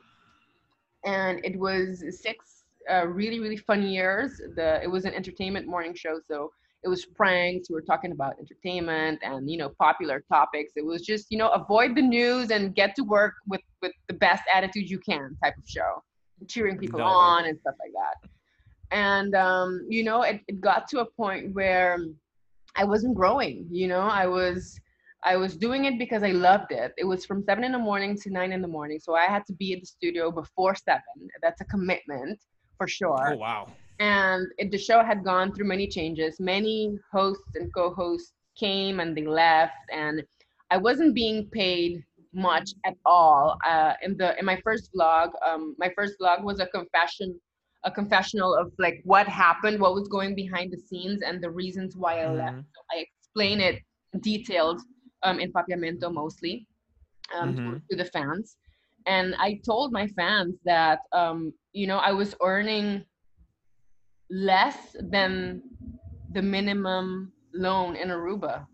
[1.06, 4.42] And it was six uh, really, really fun years.
[4.56, 6.52] The it was an entertainment morning show, so
[6.84, 7.70] it was pranks.
[7.70, 10.74] We were talking about entertainment and you know popular topics.
[10.76, 14.14] It was just you know avoid the news and get to work with with the
[14.14, 16.04] best attitude you can type of show,
[16.48, 18.30] cheering people on and stuff like that.
[18.92, 21.98] And um, you know it, it got to a point where
[22.76, 24.80] i wasn't growing you know i was
[25.24, 26.94] i was doing it because i loved it.
[26.98, 29.44] It was from seven in the morning to nine in the morning so i had
[29.48, 31.28] to be at the studio before seven.
[31.42, 32.40] That's a commitment
[32.78, 33.34] for sure.
[33.34, 33.68] Oh wow
[34.00, 39.16] and it, the show had gone through many changes many hosts and co-hosts came and
[39.16, 40.24] they left and
[40.72, 45.76] i wasn't being paid much at all uh, in the in my first vlog um,
[45.80, 47.40] my first vlog was a confession
[47.84, 51.96] a confessional of like what happened, what was going behind the scenes, and the reasons
[51.96, 52.38] why I mm-hmm.
[52.38, 52.58] left.
[52.58, 53.80] So I explain it
[54.22, 54.82] detailed
[55.24, 56.68] um, in Papiamento mostly
[57.38, 57.74] um, mm-hmm.
[57.74, 58.58] to, to, the fans.
[59.06, 63.06] And I told my fans that um, you know I was earning
[64.30, 65.62] less than
[66.34, 68.66] the minimum loon in Aruba.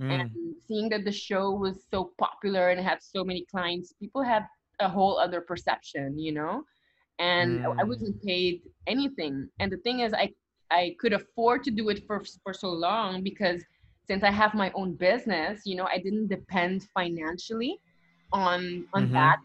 [0.00, 0.10] Mm.
[0.10, 0.30] And
[0.66, 4.46] seeing that the show was so popular and had so many clients, people had
[4.80, 6.64] a whole other perception, you know
[7.18, 7.80] and mm.
[7.80, 9.48] I wasn't paid anything.
[9.60, 10.32] And the thing is, I
[10.70, 13.62] I could afford to do it for for so long because
[14.06, 17.78] since I have my own business, you know, I didn't depend financially
[18.32, 19.14] on on mm-hmm.
[19.14, 19.38] that.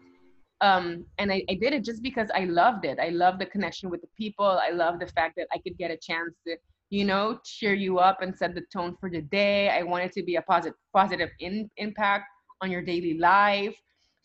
[0.60, 2.98] Um, and I, I did it just because I loved it.
[2.98, 4.44] I love the connection with the people.
[4.44, 6.56] I love the fact that I could get a chance to,
[6.90, 9.70] you know, cheer you up and set the tone for the day.
[9.70, 12.24] I wanted to be a positive positive in, impact
[12.60, 13.76] on your daily life.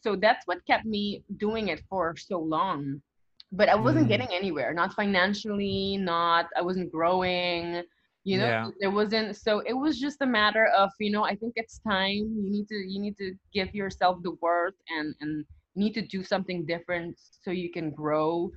[0.01, 3.01] So that's what kept me doing it for so long
[3.55, 4.09] but I wasn't mm.
[4.09, 7.83] getting anywhere, not financially, not I wasn't growing.
[8.23, 8.69] You know, yeah.
[8.79, 12.09] there wasn't so it was just a matter of, you know, I think it's time.
[12.11, 15.45] You need to you need to give yourself the worth and and
[15.75, 18.51] need to do something different so you can grow.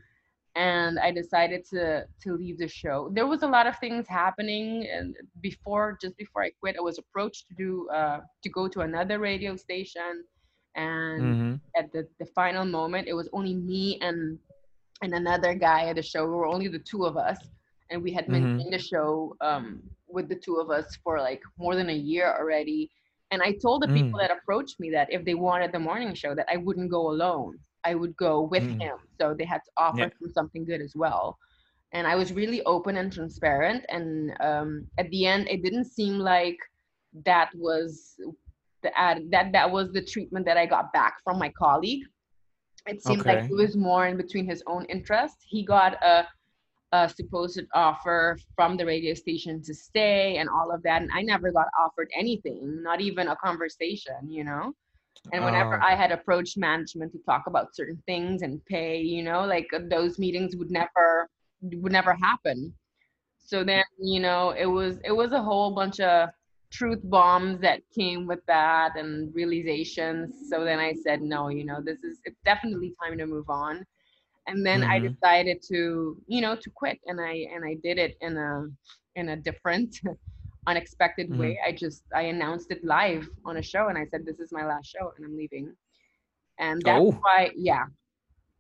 [0.57, 3.11] And I decided to to leave the show.
[3.12, 6.98] There was a lot of things happening and before just before I quit, I was
[6.98, 10.24] approached to do uh to go to another radio station
[10.74, 11.54] and mm-hmm.
[11.76, 14.38] at the, the final moment it was only me and
[15.02, 16.24] and another guy at the show.
[16.24, 17.38] We were only the two of us,
[17.90, 18.61] and we had been mm-hmm.
[18.61, 22.35] in the show um, with the two of us for like more than a year
[22.38, 22.90] already.
[23.30, 24.22] And I told the people mm.
[24.22, 27.58] that approached me that if they wanted the morning show, that I wouldn't go alone.
[27.84, 28.80] I would go with mm.
[28.80, 28.96] him.
[29.20, 30.28] So they had to offer yeah.
[30.32, 31.38] something good as well.
[31.92, 33.84] And I was really open and transparent.
[33.88, 36.58] And um, at the end, it didn't seem like
[37.24, 38.14] that was
[38.82, 42.04] the ad, that that was the treatment that I got back from my colleague
[42.88, 43.40] it seemed okay.
[43.40, 45.36] like it was more in between his own interest.
[45.46, 46.26] He got a,
[46.92, 51.22] a supposed offer from the radio station to stay and all of that, and I
[51.22, 54.74] never got offered anything, not even a conversation, you know.
[55.33, 55.85] And whenever oh.
[55.85, 59.81] I had approached management to talk about certain things and pay, you know, like uh,
[59.90, 61.29] those meetings would never
[61.61, 62.72] would never happen.
[63.44, 66.31] So then, you know, it was it was a whole bunch of
[66.70, 70.48] truth bombs that came with that and realizations.
[70.51, 73.85] So then I said, no, you know, this is it's definitely time to move on.
[74.48, 74.90] And then mm-hmm.
[74.90, 78.66] I decided to, you know, to quit and I and I did it in a
[79.14, 80.00] in a different
[80.66, 81.40] unexpected mm-hmm.
[81.40, 81.61] way.
[81.64, 84.66] I just I announced it live on a show and I said this is my
[84.66, 85.74] last show and I'm leaving.
[86.58, 87.12] And that's oh.
[87.22, 87.84] why yeah,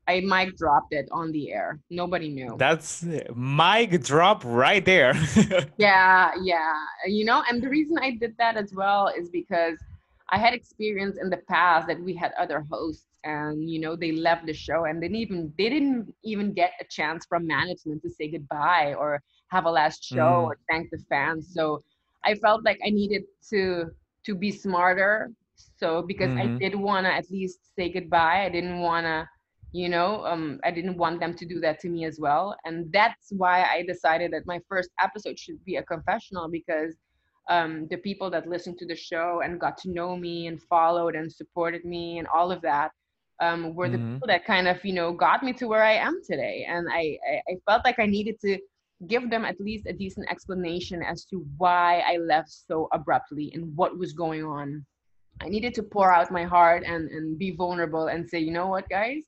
[0.06, 1.80] I mic dropped it on the air.
[1.90, 2.54] Nobody knew.
[2.58, 5.14] That's mic drop right there.
[5.78, 6.74] yeah, yeah.
[7.06, 9.78] You know, and the reason I did that as well is because
[10.30, 14.12] I had experience in the past that we had other hosts and you know they
[14.12, 18.02] left the show and they didn't even they didn't even get a chance from management
[18.02, 20.44] to say goodbye or have a last show mm.
[20.44, 21.52] or thank the fans.
[21.52, 21.82] So
[22.24, 23.86] I felt like I needed to
[24.26, 25.30] to be smarter.
[25.78, 26.56] So because mm-hmm.
[26.56, 29.28] I did want to at least say goodbye, I didn't want to
[29.72, 32.90] you know um, i didn't want them to do that to me as well and
[32.90, 36.96] that's why i decided that my first episode should be a confessional because
[37.50, 41.14] um, the people that listened to the show and got to know me and followed
[41.14, 42.92] and supported me and all of that
[43.40, 44.14] um, were the Mhm.
[44.14, 46.64] people that kind of you know got me to where I am today.
[46.68, 48.58] And I, I I felt like I needed to
[49.06, 53.76] give them at least a decent explanation as to why I left so abruptly and
[53.76, 54.84] what was going on.
[55.40, 58.66] I needed to pour out my heart and and be vulnerable and say, you know
[58.66, 59.22] what, guys,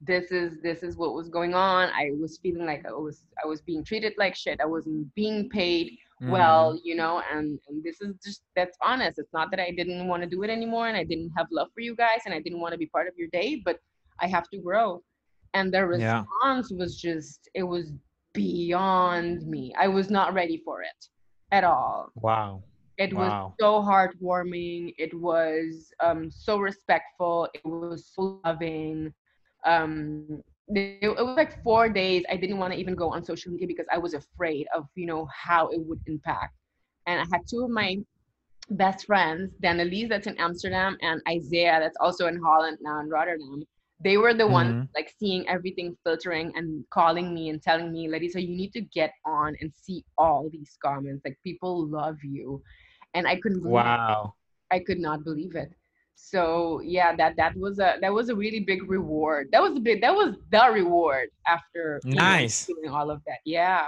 [0.00, 1.90] this is this is what was going on.
[1.90, 4.58] I was feeling like I was I was being treated like shit.
[4.60, 5.86] I wasn't being paid
[6.22, 6.32] Mm-hmm.
[6.32, 9.18] well, you know, and, and this is just that's honest.
[9.18, 11.68] It's not that I didn't want to do it anymore and I didn't have love
[11.74, 13.78] for you guys and I didn't want to be part of your day, but
[14.20, 15.02] I have to grow.
[15.54, 16.24] And the Yeah.
[16.24, 17.92] response was just it was
[18.34, 19.74] beyond me.
[19.78, 21.06] I was not ready for it
[21.52, 22.12] at all.
[22.16, 22.62] wow.
[22.98, 24.94] It was so heartwarming.
[24.98, 27.48] It was um, so respectful.
[27.54, 29.12] It was so loving.
[29.64, 30.42] Um,
[30.76, 32.24] it, was like four days.
[32.30, 35.06] I didn't want to even go on social media because I was afraid of you
[35.06, 36.54] know how it would impact.
[37.06, 37.96] And I had two of my
[38.70, 43.64] best friends, Danelise that's in Amsterdam and Isaiah that's also in Holland now in Rotterdam.
[44.02, 44.88] They were the ones Mhm.
[44.94, 49.12] like seeing everything filtering and calling me and telling me, Larissa, you need to get
[49.26, 51.22] on and see all these comments.
[51.24, 52.62] Like people love you.
[53.14, 54.00] And I couldn't believe it.
[54.08, 54.34] Wow.
[54.70, 55.72] I could not believe it.
[56.22, 59.48] So yeah, that that was a that was a really big reward.
[59.52, 62.66] That was a big that was the reward after you know, Nice.
[62.66, 63.38] doing all of that.
[63.44, 63.86] Yeah.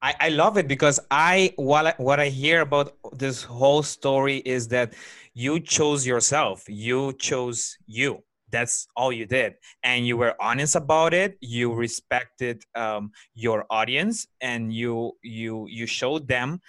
[0.00, 4.36] I, I love it because I what I, what I hear about this whole story
[4.36, 4.94] is that
[5.34, 6.64] you chose yourself.
[6.68, 8.22] You chose you.
[8.50, 11.36] That's all you did, and you were honest about it.
[11.40, 16.60] You respected um, your audience, and you you you showed them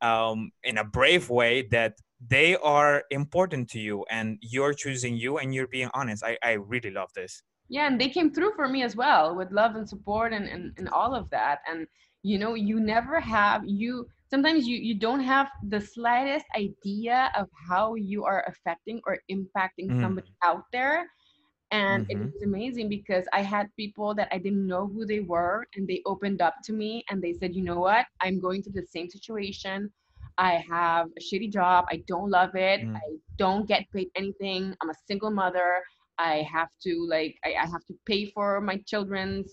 [0.00, 5.38] um, in a brave way that they are important to you, and you're choosing you,
[5.38, 6.24] and you're being honest.
[6.24, 7.42] I I really love this.
[7.68, 10.72] yeah and they came through for me as well with love and support and, and,
[10.78, 11.86] and all of that and
[12.22, 17.48] you know you never have you sometimes you you don't have the slightest idea of
[17.68, 19.96] how you are affecting or impacting Mm.
[19.98, 21.06] somebody out there
[21.70, 22.32] and it Mhm.
[22.32, 26.02] was amazing because i had people that i didn't know who they were and they
[26.06, 29.08] opened up to me and they said you know what i'm going through the same
[29.08, 29.90] situation
[30.38, 32.96] i have a shitty job i don't love it Mm.
[32.96, 33.00] i
[33.36, 35.82] don't get paid anything i'm a single mother
[36.18, 39.50] I have to like I, I have to pay for my children's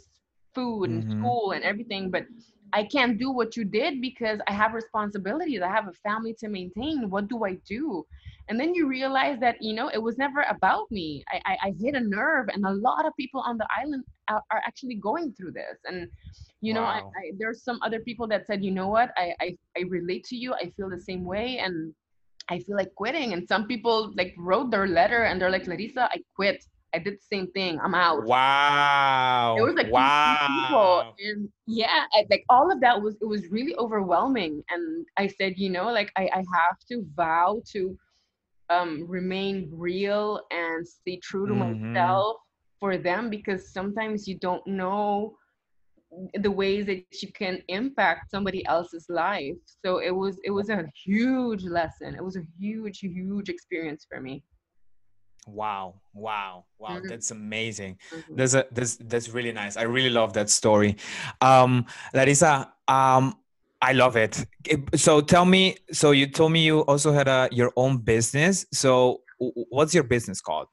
[0.56, 1.12] food and Mhm.
[1.12, 2.24] school and everything, but
[2.72, 5.62] I can't do what you did because I have responsibilities.
[5.62, 7.10] I have a family to maintain.
[7.10, 8.06] What do I do?
[8.50, 11.24] And then you realize that you know it was never about me.
[11.32, 14.44] I I, I hit a nerve, and a lot of people on the island are,
[14.52, 15.78] are actually going through this.
[15.86, 16.10] And
[16.62, 17.12] you know, I, Wow.
[17.18, 20.36] I, there's some other people that said, you know what, I, I I relate to
[20.36, 20.54] you.
[20.54, 21.94] I feel the same way, and
[22.50, 23.34] I feel like quitting.
[23.34, 26.64] And some people like wrote their letter and they're like, Larissa, I quit.
[26.96, 27.80] I did the same thing.
[27.84, 28.26] I'm out.
[28.26, 29.56] Wow.
[29.58, 31.16] There was like 15 people, wow.
[31.18, 34.64] and yeah, I, like all of that was it was really overwhelming.
[34.70, 37.98] And I said, you know, like I, I have to vow to
[38.70, 41.94] um, remain real and stay true to Mhm.
[41.94, 42.38] myself
[42.80, 45.36] for them because sometimes you don't know
[46.36, 49.56] the ways that you can impact somebody else's life.
[49.84, 52.16] So it was it was a huge lesson.
[52.16, 54.44] It was a huge huge experience for me.
[55.46, 56.96] Wow, wow, wow!
[57.00, 57.10] Mhm.
[57.10, 57.98] That's amazing.
[58.14, 58.36] Mhm.
[58.38, 59.76] That's a that's that's really nice.
[59.76, 60.96] I really love that story.
[61.42, 63.36] Um, Larissa, um,
[63.84, 64.46] I love it.
[64.96, 65.76] So tell me.
[65.92, 68.66] So you told me you also had a your own business.
[68.72, 70.68] So what's your business called?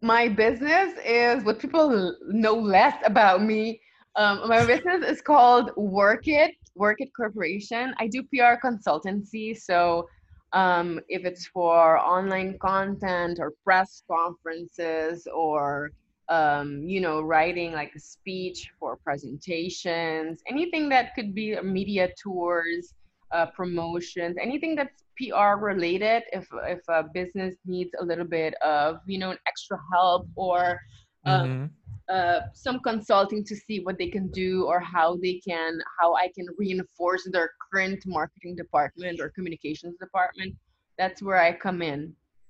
[0.00, 3.82] My business is what people know less about me.
[4.16, 7.94] Um, my business is called Work It, Work It Corporation.
[7.98, 9.54] I do PR consultancy.
[9.54, 10.08] So
[10.54, 15.92] um, if it's for online content or press conferences or
[16.32, 22.94] um, you know writing like a speech for presentations, anything that could be media tours,
[23.32, 26.22] uh, promotions, anything that's PR related.
[26.32, 30.80] If if a business needs a little bit of you know an extra help or
[31.26, 31.70] um, Mhm.
[32.08, 36.28] uh, some consulting to see what they can do or how they can how I
[36.36, 40.54] can reinforce their current marketing department or communications department.
[40.98, 42.00] That's where I come in,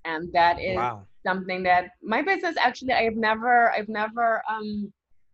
[0.05, 1.07] and that is Wow.
[1.25, 4.91] Something that my business actually I've never I've never um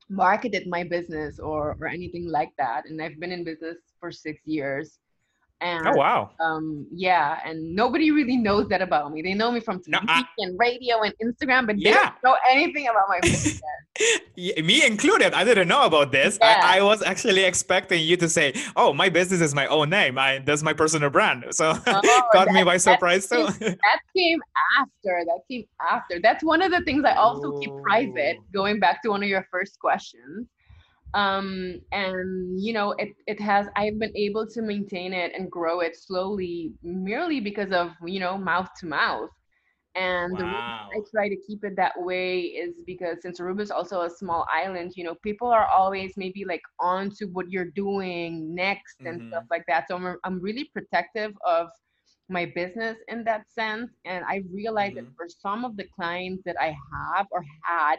[0.09, 4.41] marketed my business or or anything like that, and I've been in business for six
[4.45, 4.99] years.
[5.61, 6.31] And Oh wow.
[6.39, 10.23] um yeah and nobody really knows that about me they know me from No, I-
[10.37, 12.13] and radio and instagram but they Yeah.
[12.23, 13.59] don't know anything about my business
[14.35, 15.33] Yeah, me included.
[15.33, 16.37] I didn't know about this.
[16.39, 16.61] Yeah.
[16.63, 20.17] I, I was actually expecting you to say, "Oh, my business is my own name.
[20.17, 21.73] I that's my personal brand." So
[22.33, 23.47] caught me by surprise too.
[23.59, 24.39] that came
[24.79, 28.45] after that came after that's one of the things i also keep private Oh.
[28.59, 30.47] going back to one of your first questions
[31.13, 35.79] um and you know it it has i've been able to maintain it and grow
[35.79, 39.29] it slowly merely because of you know mouth to mouth
[39.95, 43.71] and the reason I try to keep it that way is because since Aruba is
[43.71, 47.71] also a small island, you know, people are always maybe like on to what you're
[47.75, 49.51] doing next and stuff Mm-hmm.
[49.51, 49.85] like that.
[49.87, 51.67] So I'm, I'm really protective of
[52.29, 53.91] my business in that sense.
[54.05, 55.15] And I realized that Mm-hmm.
[55.15, 57.97] for some of the clients that I have or had,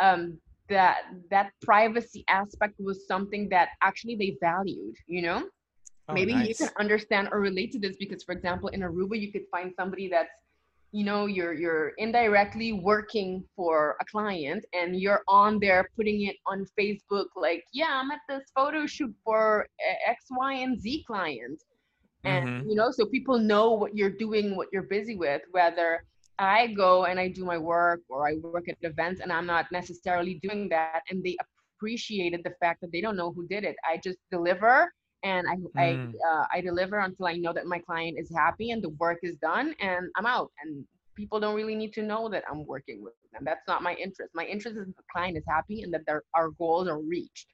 [0.00, 0.38] um,
[0.68, 5.44] that that privacy aspect was something that actually they valued, you know?
[6.08, 9.32] Oh, maybe you can understand or relate to this because for example in aruba you
[9.32, 10.30] could find somebody that's
[10.92, 16.36] you know you're you're indirectly working for a client and you're on there putting it
[16.46, 19.66] on facebook like yeah i'm at this photo shoot for
[20.06, 21.60] x y and z client
[22.24, 22.68] and Mm-hmm.
[22.68, 26.04] you know so people know what you're doing what you're busy with whether
[26.38, 29.62] i go and i do my work or i work at events and i'm not
[29.72, 33.76] necessarily doing that and they appreciated the fact that they don't know who did it.
[33.88, 37.78] I just deliver and i i Mm, uh, i deliver until i know that my
[37.78, 40.50] client is happy and the work is done and i'm out.
[40.62, 40.84] And
[41.16, 43.28] people don't really need to know that i'm working with them.
[43.30, 44.18] That's not my interest.
[44.20, 47.52] My interest is the client is happy and that their our goals are reached.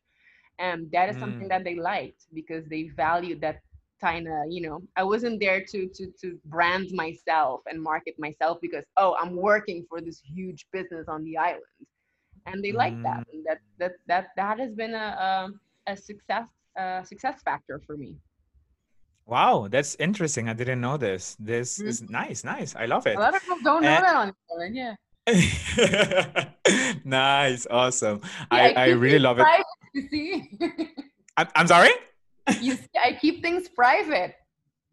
[0.59, 3.57] And that is something mm, that they liked because they valued that
[4.03, 8.59] kind of you know i wasn't there to to to brand myself and market myself
[8.61, 11.63] because oh i'm working for this huge business on the island
[12.47, 13.33] and they like that mm.
[13.33, 16.47] and that that that that has been a a, a success
[16.77, 18.17] a success factor for me
[19.25, 20.49] Wow, that's interesting.
[20.49, 21.37] I didn't know this.
[21.39, 21.87] This Mhm.
[21.87, 22.75] is nice, nice.
[22.75, 23.17] I love it.
[23.17, 24.95] a lot of people don't know that on the island yeah
[27.05, 28.21] nice, awesome.
[28.23, 29.47] see I i really love it.
[31.39, 31.91] I'm, I'm sorry?
[32.61, 34.35] You see i keep things private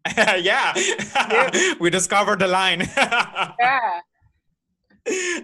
[0.16, 2.80] yeah, yeah we discovered the line.
[2.96, 4.00] yeah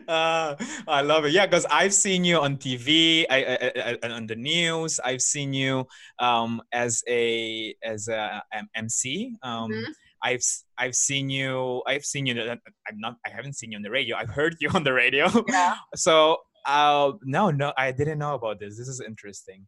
[0.09, 0.55] uh,
[0.87, 1.33] I love it.
[1.33, 5.01] Yeah, because I've seen you on TV, I, I, I, on the news.
[5.05, 5.87] I've seen you
[6.19, 9.35] um, as a as a um, MC.
[9.43, 9.85] Um, Mhm.
[10.23, 10.43] I've
[10.79, 11.83] I've seen you.
[11.87, 12.41] I've seen you.
[12.41, 12.57] uh,
[12.89, 13.17] I'm not.
[13.27, 14.17] I haven't seen you on the radio.
[14.17, 15.29] I've heard you on the radio.
[15.49, 18.77] yeah so uh, no, no, I didn't know about this.
[18.79, 19.67] This is interesting.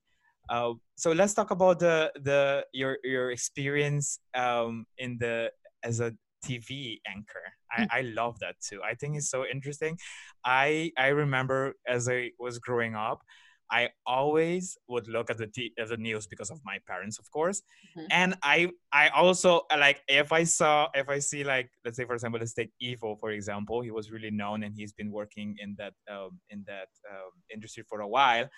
[0.49, 5.51] Uh, so let's talk about the the your your experience um, in the
[5.83, 7.45] as a TV anchor.
[7.71, 8.81] I, I love that too.
[8.83, 9.99] I think it's so interesting.
[10.45, 13.23] I I remember as I was growing up,
[13.71, 17.31] I always would look at the t- at the news because of my parents, of
[17.31, 17.63] course,
[17.97, 18.07] Mhm.
[18.11, 22.15] and I I also like if I saw if I see like let's say for
[22.15, 25.75] example let's take Evo for example, he was really known and he's been working in
[25.79, 28.49] that um, in that um, industry for a while.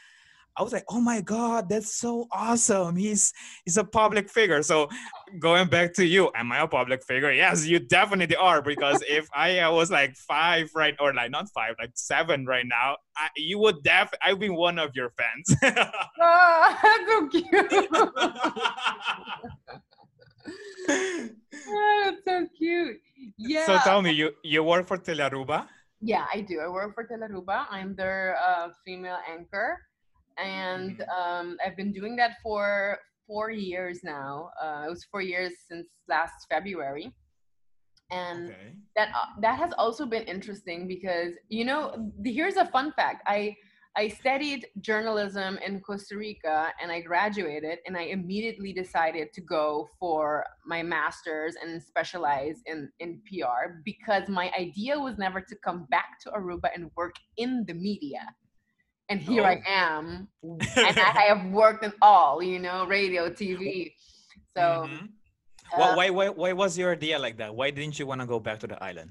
[0.57, 2.97] I was like, oh my god, that's so awesome.
[2.97, 3.33] He's
[3.65, 4.63] he's a public figure.
[4.63, 4.89] So
[5.39, 7.33] going back to you, am I a public figure?
[7.33, 8.61] Yes, you definitely are.
[8.63, 12.97] Because if I was like five right or like not five, like seven right now,
[13.17, 15.57] I, you would def I'd be one of your fans.
[16.21, 16.77] oh,
[17.09, 17.89] so cute
[21.69, 23.01] Oh, that's so cute.
[23.39, 23.67] Yeah.
[23.67, 25.67] so tell me, you you work for TeleAruba?
[26.01, 26.61] Yeah, I do.
[26.61, 27.67] I work for TeleAruba.
[27.71, 29.79] I'm their uh, female anchor,
[30.41, 31.09] and Mhm.
[31.19, 34.51] um, I've been doing that for four years now.
[34.61, 37.13] Uh, it was four years since last February,
[38.11, 38.73] and Okay.
[38.97, 43.23] that uh, that has also been interesting because you know the, here's a fun fact.
[43.27, 43.57] I
[43.97, 49.89] I studied journalism in Costa Rica and I graduated and I immediately decided to go
[49.99, 55.87] for my master's and specialize in, in PR because my idea was never to come
[55.91, 58.33] back to Aruba and work in the media.
[59.11, 59.63] And here I Oh.
[59.67, 60.29] am.
[60.89, 63.93] And I have worked in all, you know, radio, TV.
[64.57, 65.09] So Mhm.
[65.77, 67.55] uh, Why, why why was your idea like that?
[67.55, 69.11] Why didn't you want to go back to the island?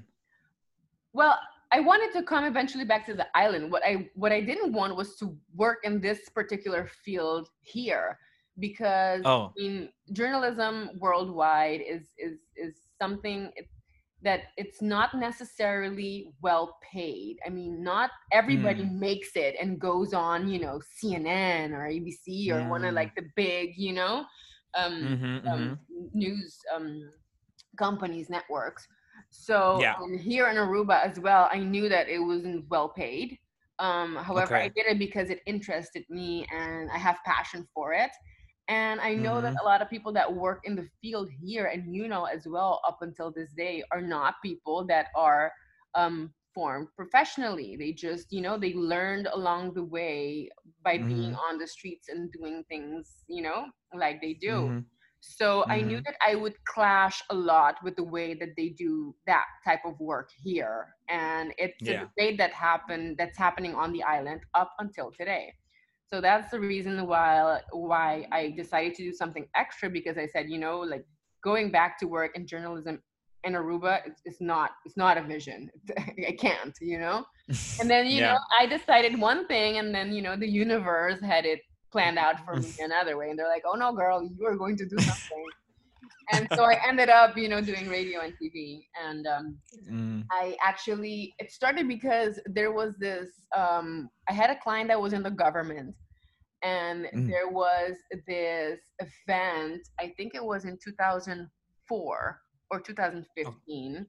[1.12, 1.38] Well,
[1.72, 3.70] I wanted to come eventually back to the island.
[3.70, 8.18] What I what I didn't want was to work in this particular field here
[8.58, 9.52] because Oh.
[9.52, 13.68] I mean journalism worldwide is is is something it-
[14.22, 17.38] that it's not necessarily well paid.
[17.46, 18.90] I mean, not everybody Mm.
[18.90, 23.24] makes it and goes on, you know, CNN or ABC or one of like the
[23.36, 24.24] big, you know,
[24.76, 25.78] um, Mm-hmm, um,
[26.12, 27.10] news um,
[27.78, 28.86] companies, networks.
[29.30, 29.96] So Yeah.
[30.02, 33.38] um, here in Aruba as well, I knew that it wasn't well paid.
[33.78, 38.10] Um, however, I did it because it interested me and I have passion for it.
[38.70, 39.62] And I know that Mhm.
[39.62, 42.80] a lot of people that work in the field here, and you know as well,
[42.88, 45.52] up until this day, are not people that are
[45.94, 47.76] um, formed professionally.
[47.78, 50.50] They just, you know, they learned along the way
[50.84, 51.44] by being Mhm.
[51.50, 54.72] on the streets and doing things, you know, like they do.
[54.72, 54.90] Mhm.
[55.20, 56.06] So I knew Mhm.
[56.06, 59.98] that I would clash a lot with the way that they do that type of
[60.00, 60.94] work here.
[61.08, 62.06] And it's a Yeah.
[62.06, 65.54] debate that happened that's happening on the island up until today.
[66.12, 70.50] So that's the reason why why I decided to do something extra because I said,
[70.50, 71.04] you know, like
[71.42, 73.00] going back to work in journalism
[73.44, 75.70] in Aruba, it's, it's not it's not a vision.
[75.98, 77.24] I can't, you know.
[77.80, 78.32] And then you yeah.
[78.32, 81.60] know, I decided one thing, and then you know, the universe had it
[81.92, 84.76] planned out for me another way, and they're like, "Oh no, girl, you are going
[84.78, 85.46] to do something."
[86.32, 88.82] And so I ended up, you know, doing radio and TV.
[89.04, 89.58] And um,
[89.90, 90.24] mm.
[90.30, 95.12] I actually, it started because there was this, um, I had a client that was
[95.12, 95.94] in the government.
[96.62, 97.28] And mm.
[97.28, 97.96] there was
[98.26, 102.40] this event, I think it was in 2004
[102.70, 103.96] or 2015.
[103.98, 104.04] Oh.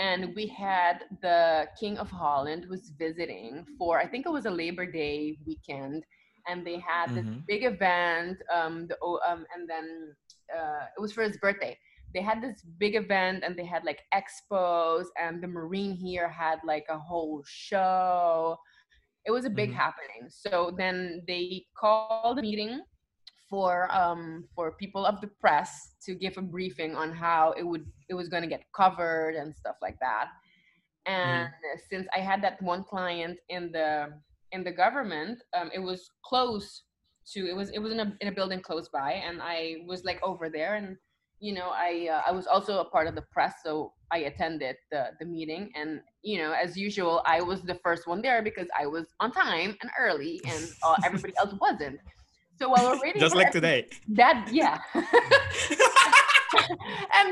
[0.00, 4.50] And we had the King of Holland was visiting for, I think it was a
[4.50, 6.04] Labor Day weekend.
[6.46, 7.16] And they had mm-hmm.
[7.16, 8.96] this big event, um, the,
[9.28, 10.14] um, and then
[10.56, 11.76] uh, it was for his birthday.
[12.14, 16.58] They had this big event and they had like expos and the Marine here had
[16.64, 18.56] like a whole show.
[19.26, 19.78] It was a big mm-hmm.
[19.78, 20.30] happening.
[20.30, 22.80] So then they called a meeting
[23.50, 27.86] for um for people of the press to give a briefing on how it would
[28.10, 30.28] it was going to get covered and stuff like that.
[31.06, 31.78] And mm-hmm.
[31.90, 34.12] since I had that one client in the
[34.52, 36.84] in the government, um, it was close
[37.32, 40.04] to it was it was in a in a building close by, and I was
[40.04, 40.96] like over there, and
[41.40, 44.76] you know I uh, I was also a part of the press, so I attended
[44.90, 48.68] the the meeting, and you know as usual I was the first one there because
[48.78, 52.00] I was on time and early, and uh, everybody else wasn't.
[52.58, 53.86] So while we're waiting, just like today.
[54.08, 54.78] That yeah.
[54.94, 55.04] and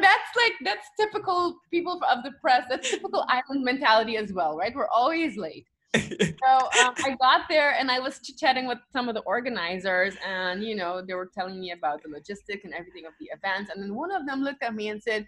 [0.02, 2.64] that's like that's typical people of the press.
[2.68, 4.72] That's typical island mentality as well, right?
[4.74, 5.66] We're always late
[5.96, 6.50] so
[6.82, 10.74] um, I got there and I was chatting with some of the organizers, and you
[10.74, 13.70] know they were telling me about the logistics and everything of the events.
[13.72, 15.26] And then one of them looked at me and said,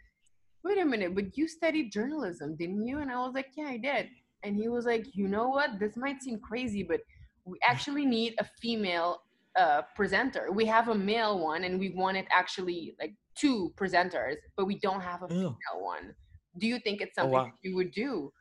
[0.65, 3.77] "Wait a minute, but you studied journalism, didn't you?" And I was like, "Yeah, I
[3.77, 4.09] did."
[4.43, 5.79] And he was like, "You know what?
[5.79, 7.01] This might seem crazy, but
[7.45, 9.23] we actually need a female
[9.59, 10.53] uh, presenter.
[10.53, 15.01] We have a male one, and we wanted actually like two presenters, but we don't
[15.01, 16.15] have a female one.
[16.59, 17.53] Do you think it's oh, something oh, wow.
[17.63, 18.33] you would do?"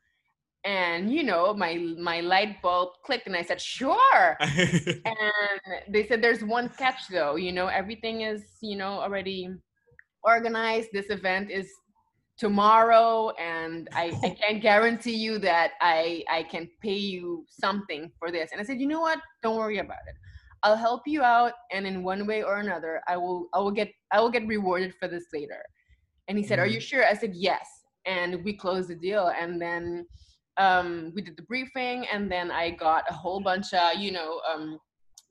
[0.67, 4.37] And you know my my light bulb clicked and i said sure.
[4.41, 5.33] And
[5.87, 7.37] they said there's one catch though.
[7.37, 9.49] You know everything is you know already
[10.23, 10.89] organized.
[10.91, 11.71] This event is
[12.37, 18.29] tomorrow and I, I can't guarantee you that i i can pay you something for
[18.29, 18.51] this.
[18.51, 19.19] And i said you know what?
[19.41, 20.15] Don't worry about it.
[20.63, 23.89] I'll help you out and in one way or another i will i will get
[24.11, 25.63] i will get rewarded for this later.
[26.27, 26.69] And he said mm-hmm.
[26.69, 27.05] are you sure?
[27.05, 27.65] I said yes.
[28.05, 30.05] And we closed the deal and then
[30.57, 34.41] um, we did the briefing and then I got a whole bunch of, you know,
[34.51, 34.79] um,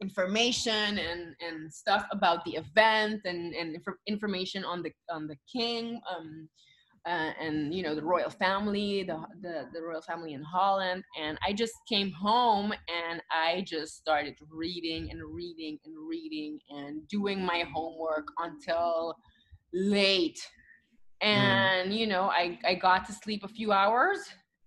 [0.01, 5.37] information and, and stuff about the event and, and inf- information on the, on the
[5.53, 6.49] king um,
[7.07, 11.05] uh, and, you know, the royal family, the, the, the royal family in Holland.
[11.21, 17.07] And I just came home and I just started reading and reading and reading and
[17.09, 19.15] doing my homework until
[19.73, 20.39] late.
[21.23, 21.29] Mm.
[21.29, 21.97] And, mm.
[21.97, 24.19] you know, I, I got to sleep a few hours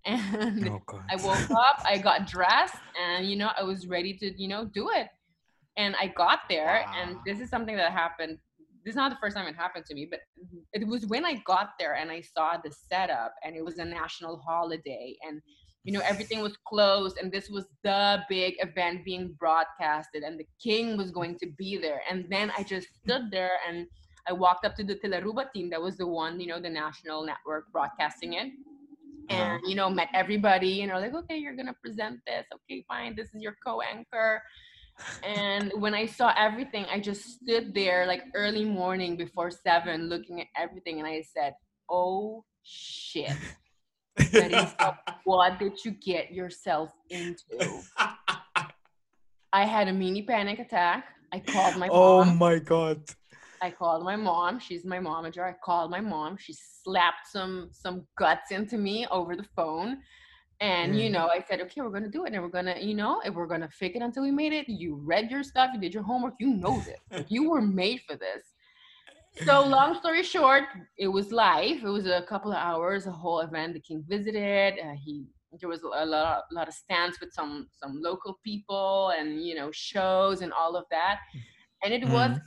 [0.09, 4.41] and oh, I woke up, I got dressed, and you know, I was ready to,
[4.41, 5.07] you know, do it.
[5.77, 6.93] And I got there, wow.
[6.97, 8.37] and this is something that happened.
[8.83, 10.21] This is not the first time it happened to me, but
[10.73, 13.85] it was when I got there and I saw the setup, and it was a
[13.85, 15.41] national holiday, and
[15.83, 20.47] you know, everything was closed, and this was the big event being broadcasted, and the
[20.61, 22.01] king was going to be there.
[22.09, 23.87] And then I just stood there and
[24.27, 27.25] I walked up to the TeleAruba team that was the one, you know, the national
[27.25, 28.51] network broadcasting it.
[29.29, 29.41] Uh-huh.
[29.41, 32.45] and you know met everybody you know like okay you're gonna present this.
[32.53, 33.15] Okay fine.
[33.15, 34.41] This is your co-anchor.
[35.23, 40.41] And when i saw everything i just stood there like early morning before seven looking
[40.41, 41.53] at everything and i said
[41.89, 43.31] oh shit.
[45.23, 47.81] What did you get yourself into.
[49.51, 51.05] I had a mini panic attack.
[51.31, 53.01] I called my oh my god
[53.61, 54.59] I called my mom.
[54.59, 55.43] She's my momager.
[55.43, 56.37] I called my mom.
[56.37, 59.97] She slapped some some guts into me over the phone.
[60.61, 61.03] And mm.
[61.03, 63.33] you know, I said, okay, we're gonna do it, and we're gonna, you know, if
[63.33, 64.67] we're gonna fake it until we made it.
[64.67, 67.25] You read your stuff, you did your homework, you know this.
[67.29, 68.43] you were made for this.
[69.45, 70.63] So long story short,
[70.97, 71.83] it was live.
[71.83, 73.73] It was a couple of hours, a whole event.
[73.73, 74.79] The king visited.
[74.79, 75.25] Uh, he
[75.59, 79.55] there was a lot, a lot of stands with some some local people, and you
[79.55, 81.19] know, shows and all of that.
[81.83, 82.11] And it mm.
[82.11, 82.37] was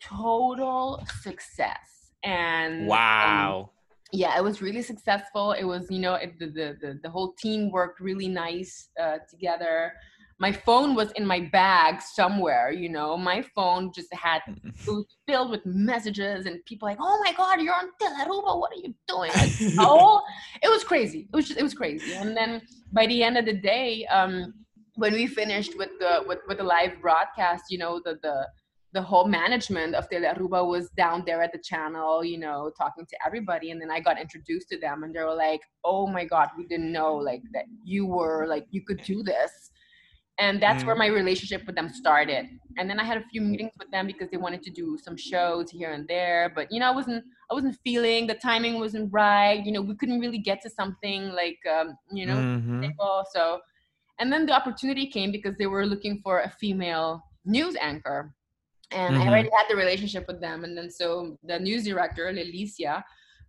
[0.00, 2.12] total success.
[2.22, 3.70] And um, wow.
[4.12, 5.52] Yeah, it was really successful.
[5.52, 9.92] It was, you know, it, the, the, the whole team worked really nice uh, together.
[10.38, 13.16] My phone was in my bag somewhere, you know.
[13.16, 17.60] My phone just had it was filled with messages and people like, "Oh my God,
[17.60, 18.60] you're on TeleAruba!
[18.60, 20.22] What are you doing?" Like, oh,
[20.62, 21.26] it was crazy.
[21.32, 22.12] It was just, it was crazy.
[22.12, 22.60] And then
[22.92, 24.52] by the end of the day, um,
[24.96, 28.46] when we finished with the with, with the live broadcast, you know, the the
[28.96, 33.16] the whole management of TeleAruba was down there at the channel, you know, talking to
[33.26, 33.70] everybody.
[33.70, 36.64] And then I got introduced to them and they were like, oh my God, we
[36.66, 39.52] didn't know like that you were like, you could do this.
[40.38, 40.86] And that's mm.
[40.86, 42.46] where my relationship with them started.
[42.78, 45.16] And then I had a few meetings with them because they wanted to do some
[45.18, 46.50] shows here and there.
[46.54, 49.62] But you know, I wasn't I wasn't feeling the timing wasn't right.
[49.62, 52.86] You know, we couldn't really get to something like um, you know, mm-hmm.
[53.30, 53.60] so
[54.18, 58.34] and then the opportunity came because they were looking for a female news anchor
[58.90, 59.22] and mm-hmm.
[59.22, 60.64] I already had the relationship with them.
[60.64, 63.02] And then so the news director, Lelicia,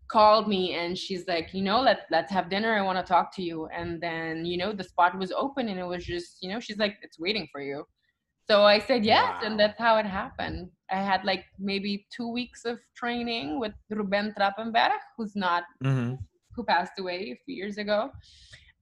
[0.10, 2.74] called me and she's like, you know, let let's have dinner.
[2.74, 3.68] I want to talk to you.
[3.68, 6.78] And then you know the spot was open and it was just you know she's
[6.78, 7.86] like it's waiting for you.
[8.50, 9.48] So I said yes, wow.
[9.48, 10.70] and that's how it happened.
[10.90, 16.16] I had like maybe two weeks of training with Ruben Trappenberg, who's not mm-hmm.
[16.56, 18.10] who passed away a few years ago.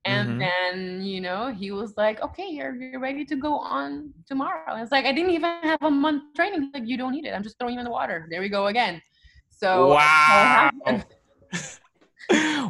[0.06, 0.40] And mm-hmm.
[0.40, 4.74] then, you know, he was like, okay, you're, you're ready to go on tomorrow.
[4.74, 6.62] And it's like, I didn't even have a month training.
[6.62, 7.32] He's like, you don't need it.
[7.32, 8.28] I'm just throwing you in the water.
[8.30, 9.02] There we go again.
[9.50, 10.70] So, wow.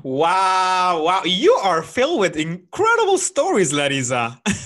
[0.03, 1.22] wow, wow.
[1.26, 4.39] You are filled with incredible stories, Larissa.
[4.45, 4.53] I,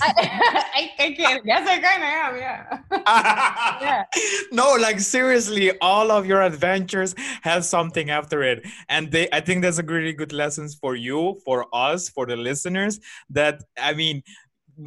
[0.74, 1.44] I, I can't.
[1.44, 2.78] Yes, I kind of am, yeah.
[3.82, 4.04] yeah.
[4.52, 8.66] No, like seriously, all of your adventures have something after it.
[8.88, 12.36] And they I think that's a really good lessons for you, for us, for the
[12.36, 13.00] listeners.
[13.30, 14.22] That I mean,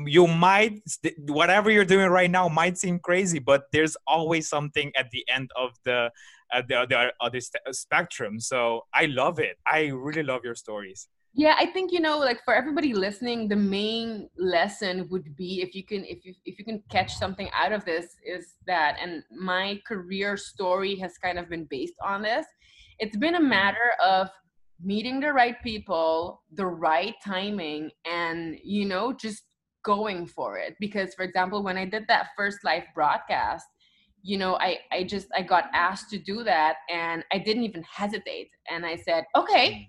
[0.05, 0.81] you might
[1.27, 5.51] whatever you're doing right now might seem crazy but there's always something at the end
[5.55, 6.09] of the
[6.53, 8.39] at the, the other uh, spectrum.
[8.39, 9.57] So I love it.
[9.67, 11.07] I really love your stories.
[11.35, 15.73] Yeah, I think you know, like for everybody listening, the main lesson would be if
[15.73, 19.23] you can, if you if you can catch something out of this, is that, and
[19.35, 22.45] my career story has kind of been based on this.
[22.99, 24.29] It's been a matter of
[24.79, 29.41] meeting the right people, the right timing, and you know, just
[29.83, 30.75] going for it.
[30.79, 33.65] Because, for example, when I did that first live broadcast,
[34.23, 37.83] you know i i just i got asked to do that and i didn't even
[37.83, 39.87] hesitate and i said okay mm.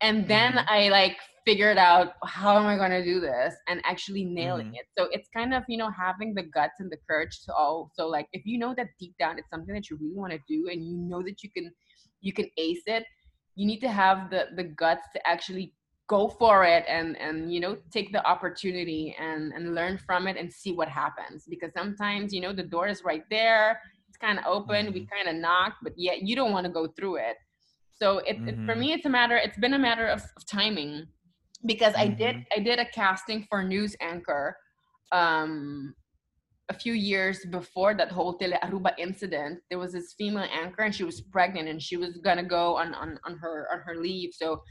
[0.00, 0.68] and then mm-hmm.
[0.68, 1.16] i like
[1.46, 4.74] figured out how am i going to do this and actually nailing mm-hmm.
[4.74, 8.06] it so it's kind of you know having the guts and the courage to also
[8.06, 10.68] like if you know that deep down it's something that you really want to do
[10.70, 11.70] and you know that you can
[12.20, 13.04] you can ace it
[13.54, 15.72] you need to have the the guts to actually
[16.08, 20.36] go for it and and you know take the opportunity and and learn from it
[20.36, 24.38] and see what happens because sometimes you know the door is right there it's kind
[24.38, 24.94] of open mm-hmm.
[24.94, 27.36] we kind of knock but yet you don't want to go through it
[27.92, 28.48] so it, mm-hmm.
[28.48, 28.80] it, for mm-hmm.
[28.80, 31.06] me it's a matter it's been a matter of, of timing
[31.64, 32.02] because mm-hmm.
[32.02, 32.60] i did mm-hmm.
[32.60, 34.56] i did a casting for news anchor
[35.12, 35.94] um
[36.68, 41.04] a few years before that whole TeleAruba incident, there was this female anchor and she
[41.04, 44.30] was pregnant and she was gonna go on on, on her on her leave.
[44.34, 44.62] So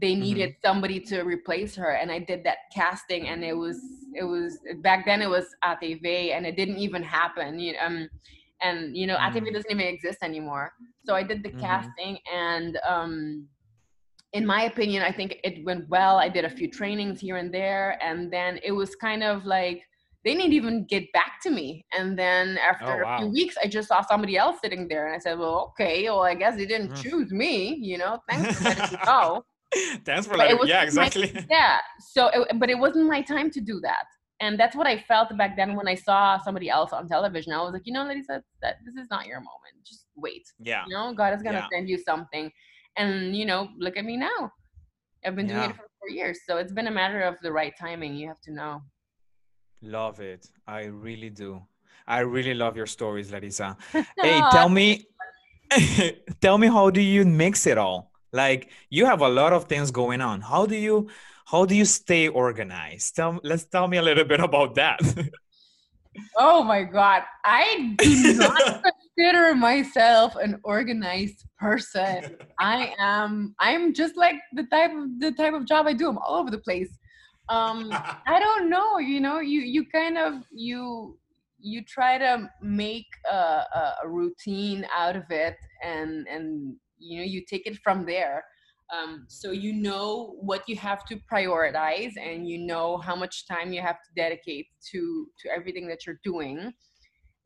[0.00, 0.22] they mm-hmm.
[0.22, 0.68] needed mm-hmm.
[0.68, 3.80] somebody to replace her and i did that casting and it was
[4.14, 8.08] it was back then it was atv and it didn't even happen you know um,
[8.60, 9.36] and you know mm-hmm.
[9.36, 10.72] atv doesn't even exist anymore
[11.04, 11.60] so i did the mm-hmm.
[11.60, 13.46] casting and um
[14.32, 17.52] in my opinion i think it went well i did a few trainings here and
[17.52, 19.82] there and then it was kind of like
[20.24, 21.86] they didn't even get back to me.
[21.96, 23.16] And then after oh, wow.
[23.16, 26.04] a few weeks, I just saw somebody else sitting there, and I said, "Well, okay,
[26.04, 27.02] well, I guess they didn't mm.
[27.02, 27.76] choose me.
[27.76, 29.44] You know, thanks for letting me know."
[30.04, 31.30] Thanks for letting Yeah, exactly.
[31.34, 31.78] My, yeah.
[32.00, 34.04] So, it, but it wasn't my time to do that.
[34.40, 37.52] And that's what I felt back then when I saw somebody else on television.
[37.52, 39.74] I was like, you know, that, that this is not your moment.
[39.84, 40.46] Just wait.
[40.60, 40.84] Yeah.
[40.86, 41.66] You know, God is gonna yeah.
[41.72, 42.50] send you something.
[42.96, 44.52] And you know, look at me now.
[45.24, 45.70] I've been doing yeah.
[45.70, 46.40] it for four years.
[46.46, 48.14] So it's been a matter of the right timing.
[48.14, 48.82] You have to know.
[49.82, 50.48] Love it.
[50.66, 51.62] I really do.
[52.06, 53.76] I really love your stories, Larissa.
[53.92, 55.06] hey, tell me,
[56.40, 58.07] tell me, how do you mix it all?
[58.32, 60.40] Like you have a lot of things going on.
[60.40, 61.08] How do you
[61.46, 63.16] how do you stay organized?
[63.16, 65.00] Tell let's tell me a little bit about that.
[66.36, 67.22] Oh my god.
[67.44, 68.82] I do not
[69.16, 72.36] consider myself an organized person.
[72.58, 76.08] I am i'm just like the type of the type of job i do.
[76.08, 76.90] I'm all over the place.
[77.48, 81.16] Um i don't know you know you you kind of you
[81.60, 87.24] you try to make a, a, a routine out of it and and you know
[87.24, 88.44] you take it from there.
[88.90, 93.72] Um, so you know what you have to prioritize and you know how much time
[93.72, 96.72] you have to dedicate to to everything that you're doing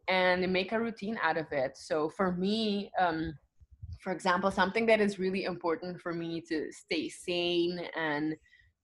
[0.09, 1.77] and make a routine out of it.
[1.77, 3.35] So for me um,
[4.03, 8.35] for example something that is really important for me to stay sane and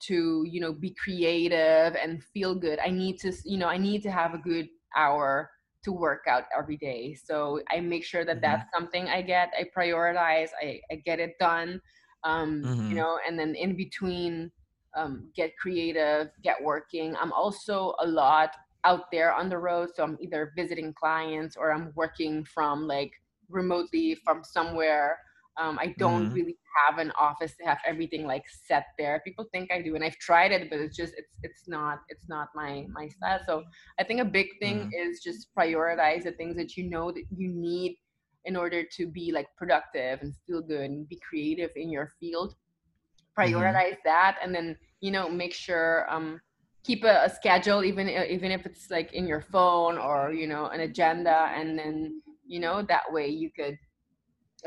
[0.01, 4.03] to you know be creative and feel good i need to you know i need
[4.03, 5.51] to have a good hour
[5.85, 7.15] to work out every day.
[7.15, 8.43] So I make sure that mm-hmm.
[8.43, 9.53] that's something I get.
[9.59, 10.49] I prioritize.
[10.61, 11.81] I, I get it done.
[12.25, 12.89] Um, mm-hmm.
[12.91, 14.51] You know, and then in between
[14.97, 17.15] um, get creative, get working.
[17.17, 19.91] I'm also a lot out there on the road.
[19.95, 23.13] So I'm either visiting clients or I'm working from like
[23.49, 25.19] remotely from somewhere.
[25.59, 26.35] Um, I don't mm-hmm.
[26.35, 26.57] really
[26.87, 29.21] have an office to have everything like set there.
[29.25, 32.29] People think I do, and I've tried it, but it's just it's it's not it's
[32.29, 33.41] not my my style.
[33.45, 33.65] So
[33.99, 35.11] I think a big thing mm-hmm.
[35.11, 37.99] is just prioritize the things that you know that you need
[38.45, 42.55] in order to be like productive and feel good and be creative in your field.
[42.55, 43.41] Mm-hmm.
[43.41, 44.09] Prioritize mm-hmm.
[44.09, 46.41] that, and then you know make sure um
[46.85, 50.67] keep a, a, schedule even even if it's like in your phone or you know
[50.67, 53.77] an agenda and then you know that way you could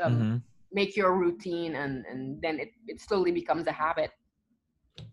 [0.00, 0.36] um, mm-hmm.
[0.72, 4.10] Make your routine and and then it, it slowly becomes a habit.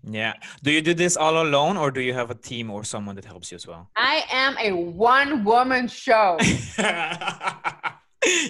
[0.03, 0.34] Yeah.
[0.64, 3.26] Do you do this all alone or do you have a team or someone that
[3.26, 3.89] helps you as well?
[3.95, 6.38] I am a one woman show.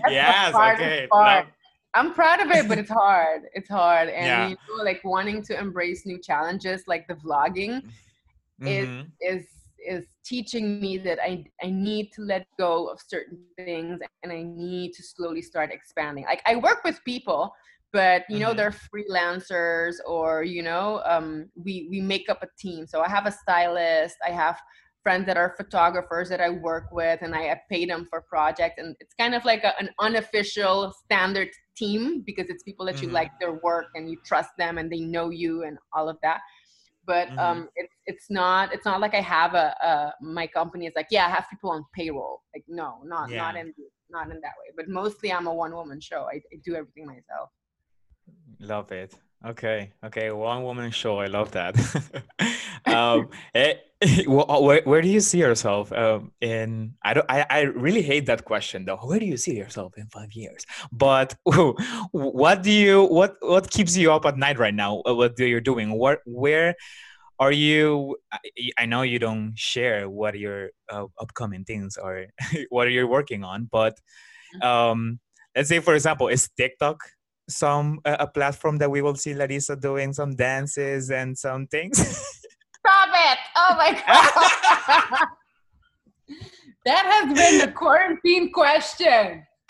[0.10, 1.08] Yes okay.
[1.94, 3.44] I'm proud of it, but it's hard.
[3.54, 4.48] It's hard, and yeah.
[4.50, 7.82] you know, like wanting to embrace new challenges, like the vlogging
[8.62, 8.68] mm-hmm.
[8.68, 9.46] is is
[9.88, 14.44] is teaching me that I I need to let go of certain things and I
[14.44, 16.26] need to slowly start expanding.
[16.26, 17.54] Like I work with people,
[17.92, 18.58] but you know mm-hmm.
[18.58, 22.86] they're freelancers or you know um, we we make up a team.
[22.88, 24.18] So I have a stylist.
[24.26, 24.60] I have
[25.02, 28.76] friends that are photographers that I work with, and I, pay them for projects.
[28.78, 33.06] And it's kind of like a, an unofficial standard team because it's people that mm-hmm.
[33.06, 36.18] you like their work and you trust them and they know you and all of
[36.22, 36.42] that
[37.06, 37.40] but mm-hmm.
[37.40, 41.08] um, it's it's not it's not like I have a, a, my company is like
[41.12, 43.38] yeah I have people on payroll like no not yeah.
[43.38, 43.74] not in
[44.10, 47.06] not in that way but mostly I'm a one woman show I, I do everything
[47.06, 47.50] myself.
[48.60, 49.16] Love it.
[49.46, 51.20] Okay, okay, one woman show.
[51.20, 51.74] I love that.
[52.86, 53.76] um, eh,
[54.28, 56.96] where, where do you see yourself um, in?
[57.04, 57.26] I don't.
[57.30, 58.98] I, I really hate that question though.
[58.98, 60.66] Where do you see yourself in five years?
[60.92, 61.36] But
[62.12, 63.06] what do you?
[63.06, 65.02] What what keeps you up at night right now?
[65.08, 65.98] Uh, what do you're doing?
[65.98, 66.76] What where
[67.40, 68.18] are you?
[68.78, 72.26] I know you don't share what your uh, upcoming things are,
[72.70, 73.98] what you're you working on, but
[74.56, 74.68] mm-hmm.
[74.68, 75.20] um,
[75.56, 77.00] let's say for example, is TikTok
[77.50, 81.98] some uh, a platform that we will see Larissa doing some dances and some things?
[82.80, 83.40] Stop it!
[83.56, 85.28] Oh my god!
[86.86, 89.46] that has been the quarantine question.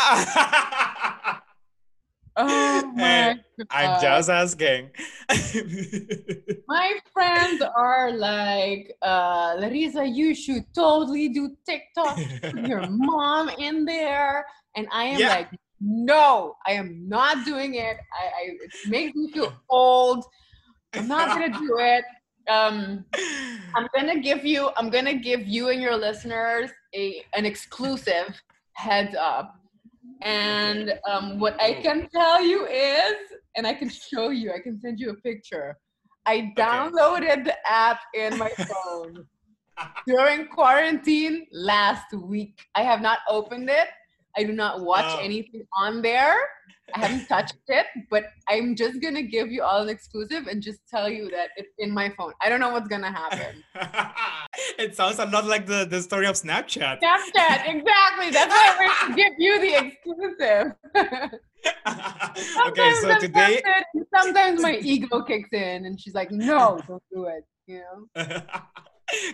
[2.40, 3.68] oh my god.
[3.72, 4.92] I'm just asking.
[6.68, 12.20] my friends are like, uh, Larissa, you should totally do TikTok.
[12.42, 14.46] Put your mom in there.
[14.76, 15.30] And I am yeah.
[15.30, 15.50] like,
[15.82, 17.98] no, I am not doing it.
[18.14, 20.26] I, I it makes me feel old.
[20.94, 22.04] I'm not gonna do it.
[22.50, 23.06] Um,
[23.76, 24.70] I'm gonna give you.
[24.76, 28.42] I'm gonna give you and your listeners a an exclusive
[28.74, 29.56] heads up.
[30.22, 33.16] And um, what I can tell you is,
[33.56, 34.52] and I can show you.
[34.52, 35.78] I can send you a picture.
[36.26, 37.44] I downloaded okay.
[37.44, 39.26] the app in my phone
[40.06, 42.60] during quarantine last week.
[42.76, 43.88] I have not opened it.
[44.38, 45.20] I do not watch oh.
[45.22, 46.38] anything on there.
[46.96, 50.80] I haven't touched it, but I'm just gonna give you all an exclusive and just
[50.90, 52.34] tell you that it's in my phone.
[52.42, 53.64] I don't know what's gonna happen.
[54.80, 57.00] it sounds a lot like the, the story of Snapchat.
[57.02, 58.32] Snapchat, exactly.
[58.32, 60.74] That's why to give you the exclusive.
[62.68, 63.62] okay, so today
[64.16, 67.46] sometimes my ego kicks in and she's like, no, don't do it.
[67.68, 67.84] You
[68.16, 68.42] know?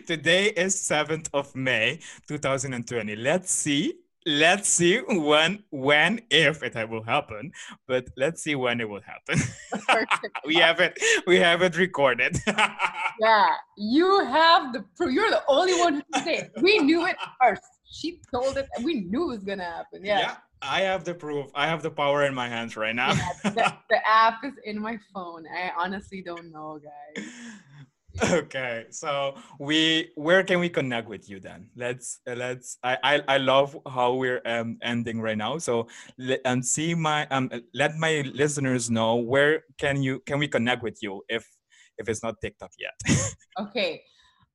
[0.08, 3.16] today is 7th of May 2020.
[3.16, 3.94] Let's see
[4.26, 7.52] let's see when when if it will happen
[7.88, 9.40] but let's see when it will happen.
[10.46, 10.98] We have it
[11.28, 12.38] we have it recorded.
[13.20, 15.14] Yeah you have the proof.
[15.14, 16.52] you're the only one who can say it.
[16.62, 17.62] we knew it first.
[17.86, 21.52] She told it we knew it was gonna happen yeah, yeah i have the proof
[21.56, 23.14] i have the power in my hands right now.
[23.14, 25.46] Yeah, the, the app is in my phone.
[25.48, 27.26] I honestly don't know guys
[28.24, 33.38] okay so we where can we connect with you then let's let's I, I i
[33.38, 35.88] love how we're um ending right now so
[36.18, 40.82] let and see my um let my listeners know where can you can we connect
[40.82, 41.46] with you if
[41.98, 43.18] if it's not tiktok yet
[43.60, 44.02] okay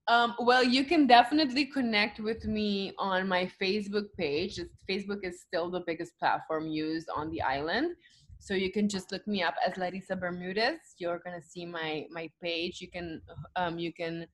[0.08, 4.58] um, well, you can definitely connect with me on my Facebook page.
[4.90, 7.94] Facebook is still the biggest platform used on the island.
[8.40, 10.80] So you can just look me up as Larissa Bermudez.
[10.98, 12.80] You're gonna see my my page.
[12.80, 13.20] You can
[13.54, 14.26] um, you can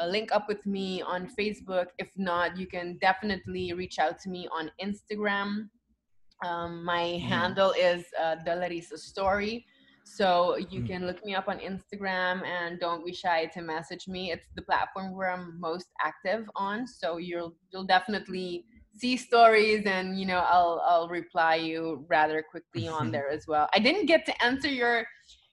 [0.00, 1.86] uh, link up with me on Facebook.
[1.98, 5.68] If not, you can definitely reach out to me on Instagram.
[6.44, 7.20] Um, my mm.
[7.22, 9.64] handle is uh, the Larissa Story.
[10.04, 10.88] So you mm.
[10.88, 14.30] can look me up on Instagram and don't be shy to message me.
[14.30, 16.86] It's the platform where I'm most active on.
[16.86, 18.66] So you'll you'll definitely
[18.96, 23.68] see stories and you know i'll i'll reply you rather quickly on there as well
[23.74, 25.04] i didn't get to answer your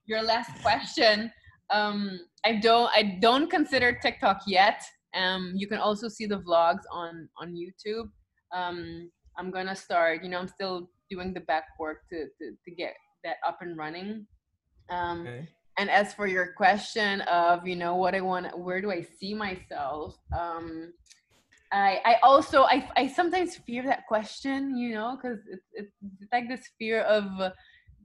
[0.06, 1.32] your last question
[1.72, 4.84] um, I don't I don't consider TikTok yet.
[5.16, 8.10] Um, you can also see the vlogs on on YouTube.
[8.54, 10.24] Um, I'm gonna start.
[10.24, 13.78] You know, I'm still doing the back work to to, to get that up and
[13.78, 14.26] running.
[14.90, 15.48] Um, okay.
[15.78, 19.34] And as for your question of you know what I want, where do I see
[19.34, 20.18] myself?
[20.38, 20.94] Um,
[21.72, 26.50] I I also I I sometimes fear that question, you know, because it's, it's like
[26.50, 27.24] this fear of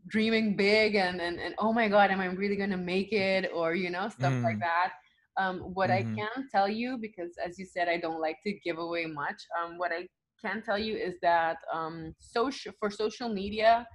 [0.09, 3.75] dreaming big and, and and oh my god, am I really gonna make it or
[3.75, 4.43] you know stuff mm.
[4.43, 4.93] like that.
[5.39, 6.13] Um, what mm-hmm.
[6.13, 9.37] I can tell you, because as you said, I don't like to give away much.
[9.61, 10.07] Um, what I
[10.41, 13.87] can tell you is that um, social for social media,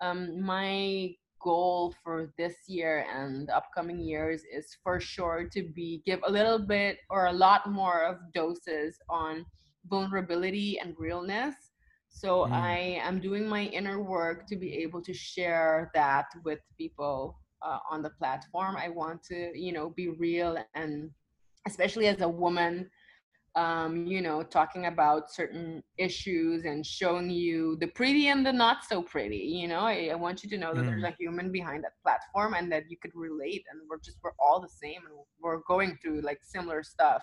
[0.00, 1.10] um, my
[1.40, 6.58] goal for this year and upcoming years is for sure to be give a little
[6.58, 9.44] bit or a lot more of doses on
[9.88, 11.54] vulnerability and realness
[12.08, 12.52] so mm.
[12.52, 17.78] i am doing my inner work to be able to share that with people uh,
[17.90, 21.10] on the platform i want to you know be real and
[21.66, 22.88] especially as a woman
[23.58, 28.84] um, you know, talking about certain issues and showing you the pretty and the not
[28.88, 29.44] so pretty.
[29.60, 30.86] You know, I, I want you to know that mm.
[30.86, 34.38] there's a human behind that platform and that you could relate, and we're just we're
[34.38, 37.22] all the same and we're going through like similar stuff.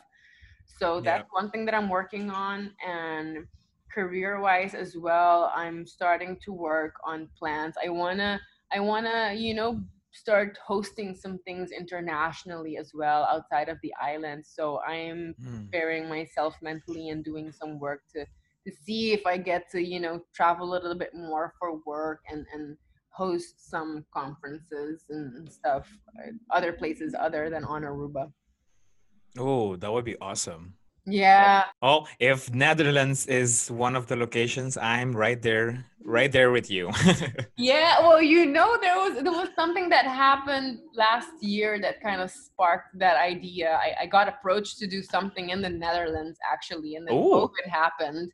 [0.79, 1.41] So that's yeah.
[1.41, 3.47] one thing that I'm working on, and
[3.93, 7.75] career-wise as well, I'm starting to work on plans.
[7.81, 8.41] I wanna,
[8.73, 9.79] I wanna, you know,
[10.15, 14.45] start hosting some things internationally as well outside of the island.
[14.45, 15.69] So I'm mm.
[15.69, 18.25] preparing myself mentally and doing some work to
[18.67, 22.21] to see if I get to you know travel a little bit more for work
[22.29, 22.77] and and
[23.09, 25.87] host some conferences and stuff
[26.19, 28.31] uh, other places other than on Aruba.
[29.37, 30.75] Oh, that would be awesome.
[31.05, 31.65] Yeah.
[31.81, 36.91] Oh, if Netherlands is one of the locations, I'm right there, right there with you.
[37.57, 37.99] yeah.
[38.01, 42.31] Well, you know, there was there was something that happened last year that kind of
[42.31, 43.77] sparked that idea.
[43.81, 47.49] I, I got approached to do something in the Netherlands actually, and then Ooh.
[47.49, 48.31] COVID happened,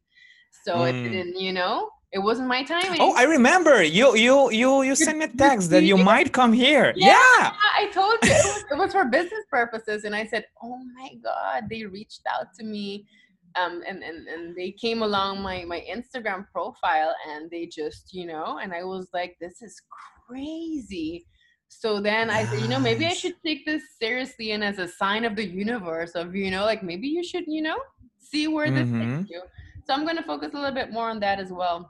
[0.64, 0.90] so mm.
[0.90, 1.40] it didn't.
[1.40, 3.00] You know, it wasn't my timing.
[3.00, 3.82] Oh, I remember.
[3.82, 6.92] You you you you sent me a text that you might come here.
[6.96, 7.54] Yeah, yeah.
[7.78, 11.10] I told you it was, it was, for business purposes, and I said, "Oh my
[11.24, 13.08] God!" They reached out to me,
[13.56, 18.26] um, and and and they came along my my Instagram profile, and they just you
[18.26, 19.82] know, and I was like, "This is
[20.28, 21.26] crazy."
[21.70, 24.90] So then I said, you know, maybe I should take this seriously and as a
[24.90, 27.78] sign of the universe of you know, like maybe you should you know
[28.20, 29.20] see where this mm-hmm.
[29.20, 29.42] takes you.
[29.86, 31.90] So I'm gonna focus a little bit more on that as well.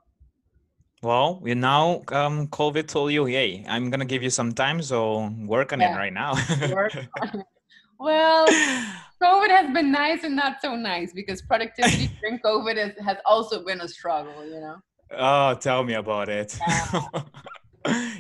[1.04, 5.34] Well, we now um, COVID told you, hey, I'm gonna give you some time, so
[5.48, 5.96] work on yeah.
[5.96, 6.34] it right now.
[8.00, 8.46] well,
[9.22, 13.66] COVID has been nice and not so nice because productivity during COVID has, has also
[13.66, 14.76] been a struggle, you know.
[15.10, 16.56] Oh, tell me about it.
[16.60, 17.02] Yeah.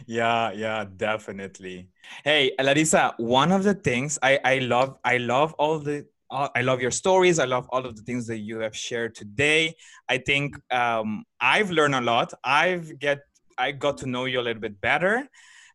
[0.07, 1.88] yeah, yeah, definitely.
[2.23, 6.82] Hey, Larissa, one of the things I I love I love all the I love
[6.82, 7.39] your stories.
[7.39, 9.75] I love all of the things that you have shared today.
[10.07, 12.34] I think um, I've learned a lot.
[12.43, 13.19] I've get
[13.57, 15.27] I got to know you a little bit better,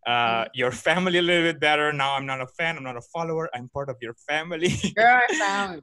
[0.07, 0.49] uh, mm-hmm.
[0.55, 1.93] your family a little bit better.
[1.93, 2.77] Now I'm not a fan.
[2.77, 3.51] I'm not a follower.
[3.55, 4.75] I'm part of your family.
[4.97, 5.23] You're.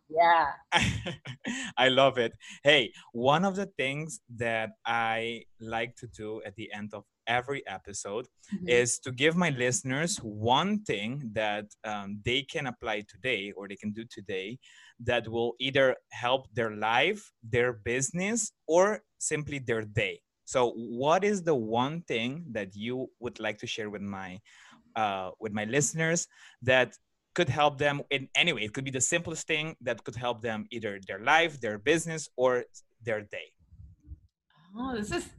[0.09, 0.47] Yeah.
[1.77, 2.33] I love it.
[2.63, 7.65] Hey, one of the things that I like to do at the end of every
[7.67, 8.67] episode mm-hmm.
[8.67, 13.75] is to give my listeners one thing that um, they can apply today or they
[13.75, 14.57] can do today
[14.99, 20.19] that will either help their life, their business, or simply their day.
[20.45, 24.39] So, what is the one thing that you would like to share with my
[24.95, 26.27] uh, with my listeners
[26.61, 26.95] that
[27.33, 28.63] could help them in any way?
[28.63, 32.29] It could be the simplest thing that could help them either their life, their business,
[32.35, 32.65] or
[33.01, 33.53] their day.
[34.75, 35.29] Oh, this is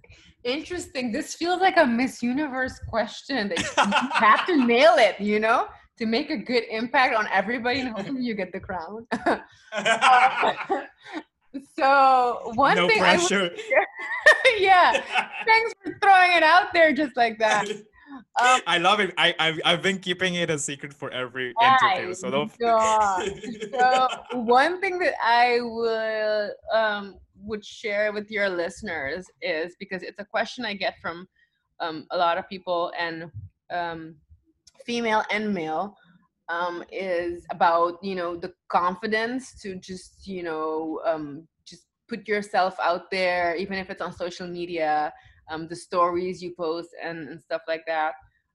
[0.45, 1.11] interesting.
[1.11, 5.67] This feels like a Miss Universe question that you have to nail it, you know,
[5.99, 9.07] to make a good impact on everybody and hopefully you get the crown.
[11.77, 13.51] so one no thing pressure.
[13.55, 15.03] I yeah.
[15.47, 17.69] Thanks for throwing it out there just like that.
[18.41, 19.13] Um, I love it.
[19.19, 22.15] I, I've, I've been keeping it a secret for every interview.
[22.15, 22.53] So don't.
[22.61, 27.17] so one thing that I will um,
[27.47, 31.29] would share with your listeners is because it's a question I get from
[31.81, 33.31] um, a lot of people and
[33.71, 34.17] um,
[34.85, 35.97] female and male
[36.49, 42.77] um, is about you know the confidence to just you know um, just put yourself
[42.83, 45.13] out there even if it's on social media
[45.51, 48.13] um, the stories you post and, and stuff like that.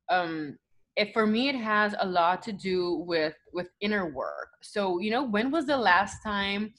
[0.09, 0.57] Um,
[0.95, 4.49] if for me it has a lot to do with with inner work.
[4.61, 6.73] So you know when was the last time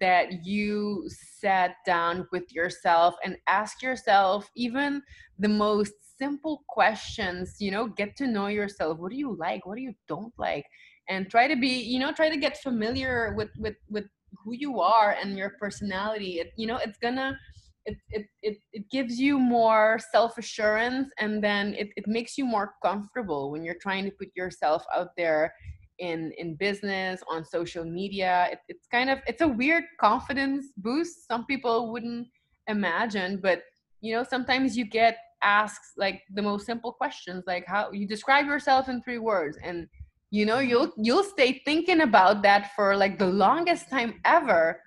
[0.00, 5.02] that you sat down with yourself and ask yourself even
[5.38, 8.98] the most simple questions you know get to know yourself.
[8.98, 9.66] What do you like?
[9.66, 10.64] What do you don't like?
[11.08, 14.04] And try to be you know try to get familiar with with with
[14.44, 16.40] who you are and your personality.
[16.40, 17.38] It you know it's gonna
[17.86, 22.74] it it it, it gives you more self-assurance and then it, it makes you more
[22.82, 25.52] comfortable when you're trying to put yourself out there
[25.98, 28.48] in in business on social media.
[28.52, 31.26] It, it's kind of it's a weird confidence boost.
[31.26, 32.28] Some people wouldn't
[32.68, 33.62] imagine but
[34.00, 38.46] you know sometimes you get asked like the most simple questions like how you describe
[38.46, 39.86] yourself in three words and
[40.30, 44.80] you know you'll you'll stay thinking about that for like the longest time ever.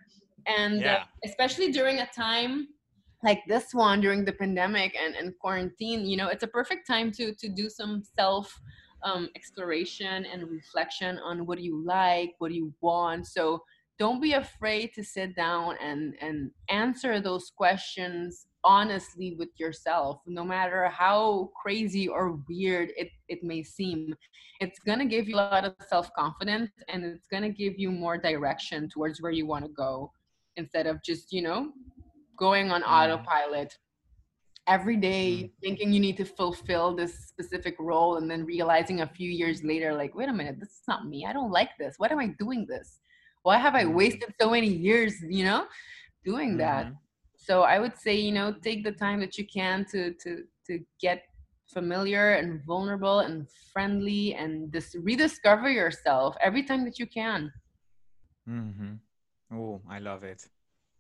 [0.46, 0.94] And yeah.
[0.96, 2.68] uh, especially during a time
[3.24, 7.12] like this one during the pandemic and, and quarantine you know it's a perfect time
[7.12, 8.62] to to do some self
[9.04, 13.28] um, exploration and reflection on what do you like what do you want.
[13.28, 13.62] So
[14.00, 20.44] don't be afraid to sit down and and answer those questions honestly with yourself no
[20.44, 24.14] matter how crazy or weird it, it may seem.
[24.60, 27.92] It's going to give you a lot of self-confidence and it's going to give you
[27.92, 30.12] more direction towards where you want to go
[30.58, 31.72] instead of just you know
[32.38, 32.88] going on mm.
[32.88, 33.78] autopilot
[34.68, 35.52] every day mm.
[35.62, 39.94] thinking you need to fulfill this specific role and then realizing a few years later
[39.94, 42.28] like wait a minute this is not me i don't like this what am i
[42.38, 43.00] doing this
[43.44, 43.94] why have i mm.
[43.94, 45.66] wasted so many years you know
[46.26, 46.58] doing mm-hmm.
[46.58, 46.92] that
[47.38, 50.80] so i would say you know take the time that you can to to to
[51.00, 51.24] get
[51.74, 57.52] familiar and vulnerable and friendly and just rediscover yourself every time that you can
[58.50, 58.94] mm-hmm.
[59.54, 60.46] oh i love it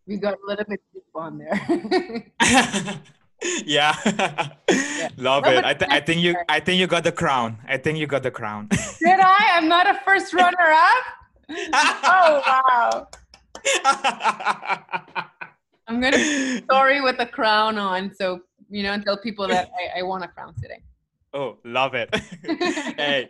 [0.05, 2.31] we got a little bit deep on there
[3.65, 3.95] yeah.
[4.05, 5.09] yeah.
[5.17, 7.77] love no, it I, th- I think you i think you got the crown i
[7.77, 8.67] think you got the crown
[8.99, 11.03] did i i'm not a first runner up
[12.03, 13.07] oh wow
[15.87, 19.71] I'm gonna be sorry with a crown on, so you know, and tell people that
[19.95, 20.83] I, I want a crown today.
[21.33, 22.13] Oh, love it.
[22.97, 23.29] hey,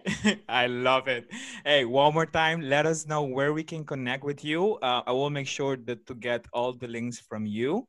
[0.50, 1.30] I love it.
[1.66, 4.76] Hey, one more time, let us know where we can connect with you.
[4.76, 7.88] Uh, I will make sure that to get all the links from you.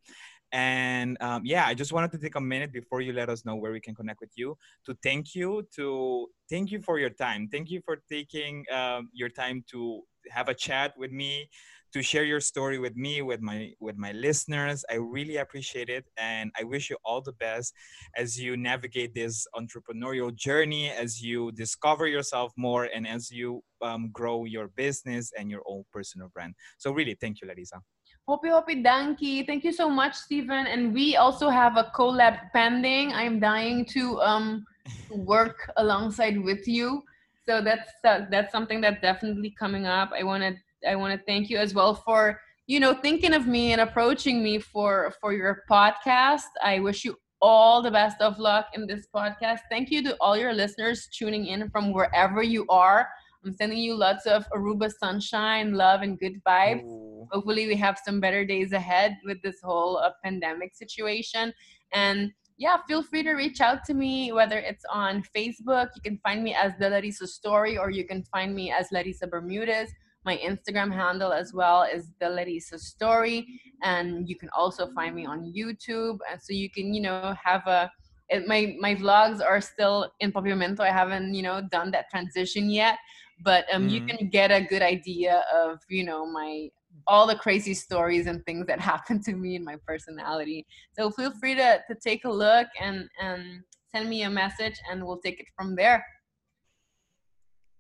[0.53, 3.57] And um, yeah, I just wanted to take a minute before you let us know
[3.57, 7.49] where we can connect with you to thank you, to thank you for your time.
[7.51, 11.49] Thank you for taking um, your time to have a chat with me
[11.93, 14.85] to share your story with me with my with my listeners.
[14.91, 17.73] I really appreciate it and i wish you all the best
[18.17, 24.11] as you navigate this entrepreneurial journey as you discover yourself more and as you um,
[24.13, 26.55] grow your business and your own personal brand.
[26.79, 27.81] So really thank you larissa
[28.29, 29.47] Hopi Hopi Danky.
[29.47, 30.67] Thank you so much, Steven.
[30.67, 33.15] And we also have a collab pending.
[33.15, 34.67] I'm dying to um
[35.09, 37.03] work alongside with you.
[37.47, 40.11] So that's uh, that's something that's definitely coming up.
[40.13, 40.53] I want to
[40.87, 44.43] I want to thank you as well for you know thinking of me and approaching
[44.43, 46.53] me for for your podcast.
[46.63, 49.61] I wish you all the best of luck in this podcast.
[49.71, 53.09] Thank you to all your listeners tuning in from wherever you are.
[53.45, 56.85] I'm sending you lots of Aruba sunshine, love, and good vibes.
[56.85, 57.29] Ooh.
[57.31, 61.53] Hopefully, we have some better days ahead with this whole uh, pandemic situation.
[61.93, 65.89] And yeah, feel free to reach out to me, whether it's on Facebook.
[65.95, 69.27] You can find me as the Larissa Story, or you can find me as Larissa
[69.27, 69.91] Bermudez
[70.25, 73.47] my Instagram handle as well is the Larissa Story,
[73.83, 76.19] and you can also find me on YouTube.
[76.31, 77.91] And so you can, you know, have a
[78.29, 80.81] it, my my vlogs are still in Papiamento.
[80.81, 82.99] I haven't, you know, done that transition yet,
[83.43, 83.91] but um, mm-hmm.
[83.91, 86.69] you can get a good idea of, you know, my
[87.07, 90.67] all the crazy stories and things that happen to me and my personality.
[90.93, 93.63] So feel free to to take a look and and
[93.95, 96.05] send me a message, and we'll take it from there.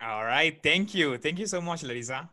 [0.01, 0.57] All right.
[0.63, 1.19] Thank you.
[1.19, 2.31] Thank you so much, Larissa.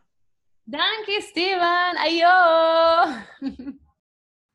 [0.68, 1.96] Danke, Steven.
[1.98, 3.76] Ayo.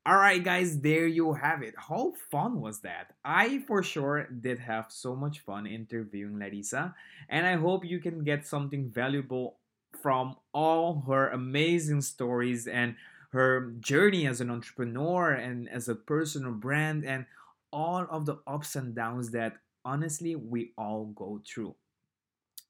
[0.03, 1.75] All right, guys, there you have it.
[1.77, 3.13] How fun was that?
[3.23, 6.95] I for sure did have so much fun interviewing Larissa,
[7.29, 9.57] and I hope you can get something valuable
[10.01, 12.95] from all her amazing stories and
[13.31, 17.27] her journey as an entrepreneur and as a personal brand and
[17.71, 21.75] all of the ups and downs that honestly we all go through.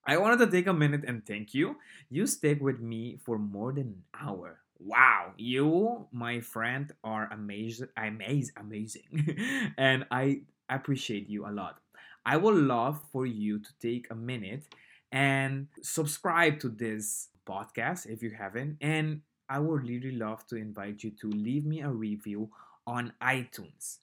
[0.06, 1.78] I wanted to take a minute and thank you.
[2.10, 4.60] You stayed with me for more than an hour.
[4.84, 11.80] Wow, you, my friend, are amazing, amazing, amazing, and I appreciate you a lot.
[12.26, 14.64] I would love for you to take a minute
[15.12, 18.78] and subscribe to this podcast if you haven't.
[18.82, 22.50] And I would really love to invite you to leave me a review
[22.88, 24.00] on iTunes.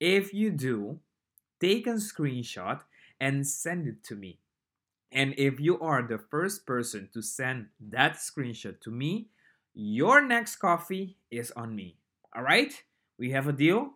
[0.00, 1.00] If you do,
[1.60, 2.82] take a screenshot
[3.20, 4.38] and send it to me.
[5.12, 9.28] And if you are the first person to send that screenshot to me,
[9.74, 11.96] Your next coffee is on me.
[12.34, 12.72] All right?
[13.18, 13.92] We have a deal?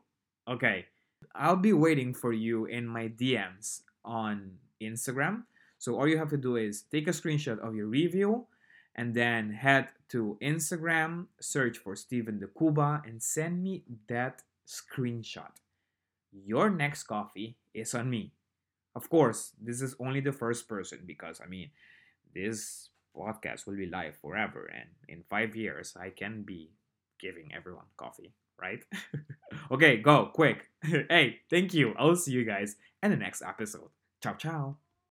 [0.48, 0.86] Okay.
[1.34, 4.52] I'll be waiting for you in my DMs on
[4.82, 5.44] Instagram.
[5.78, 8.46] So all you have to do is take a screenshot of your review
[8.94, 15.52] and then head to Instagram, search for Steven de Cuba, and send me that screenshot.
[16.32, 18.32] Your next coffee is on me.
[18.94, 21.70] Of course, this is only the first person because I mean,
[22.34, 26.72] this podcast will be live forever, and in five years, I can be
[27.20, 28.84] giving everyone coffee, right?
[29.70, 30.66] okay, go quick.
[30.82, 31.94] hey, thank you.
[31.98, 33.90] I'll see you guys in the next episode.
[34.22, 34.85] Ciao, ciao.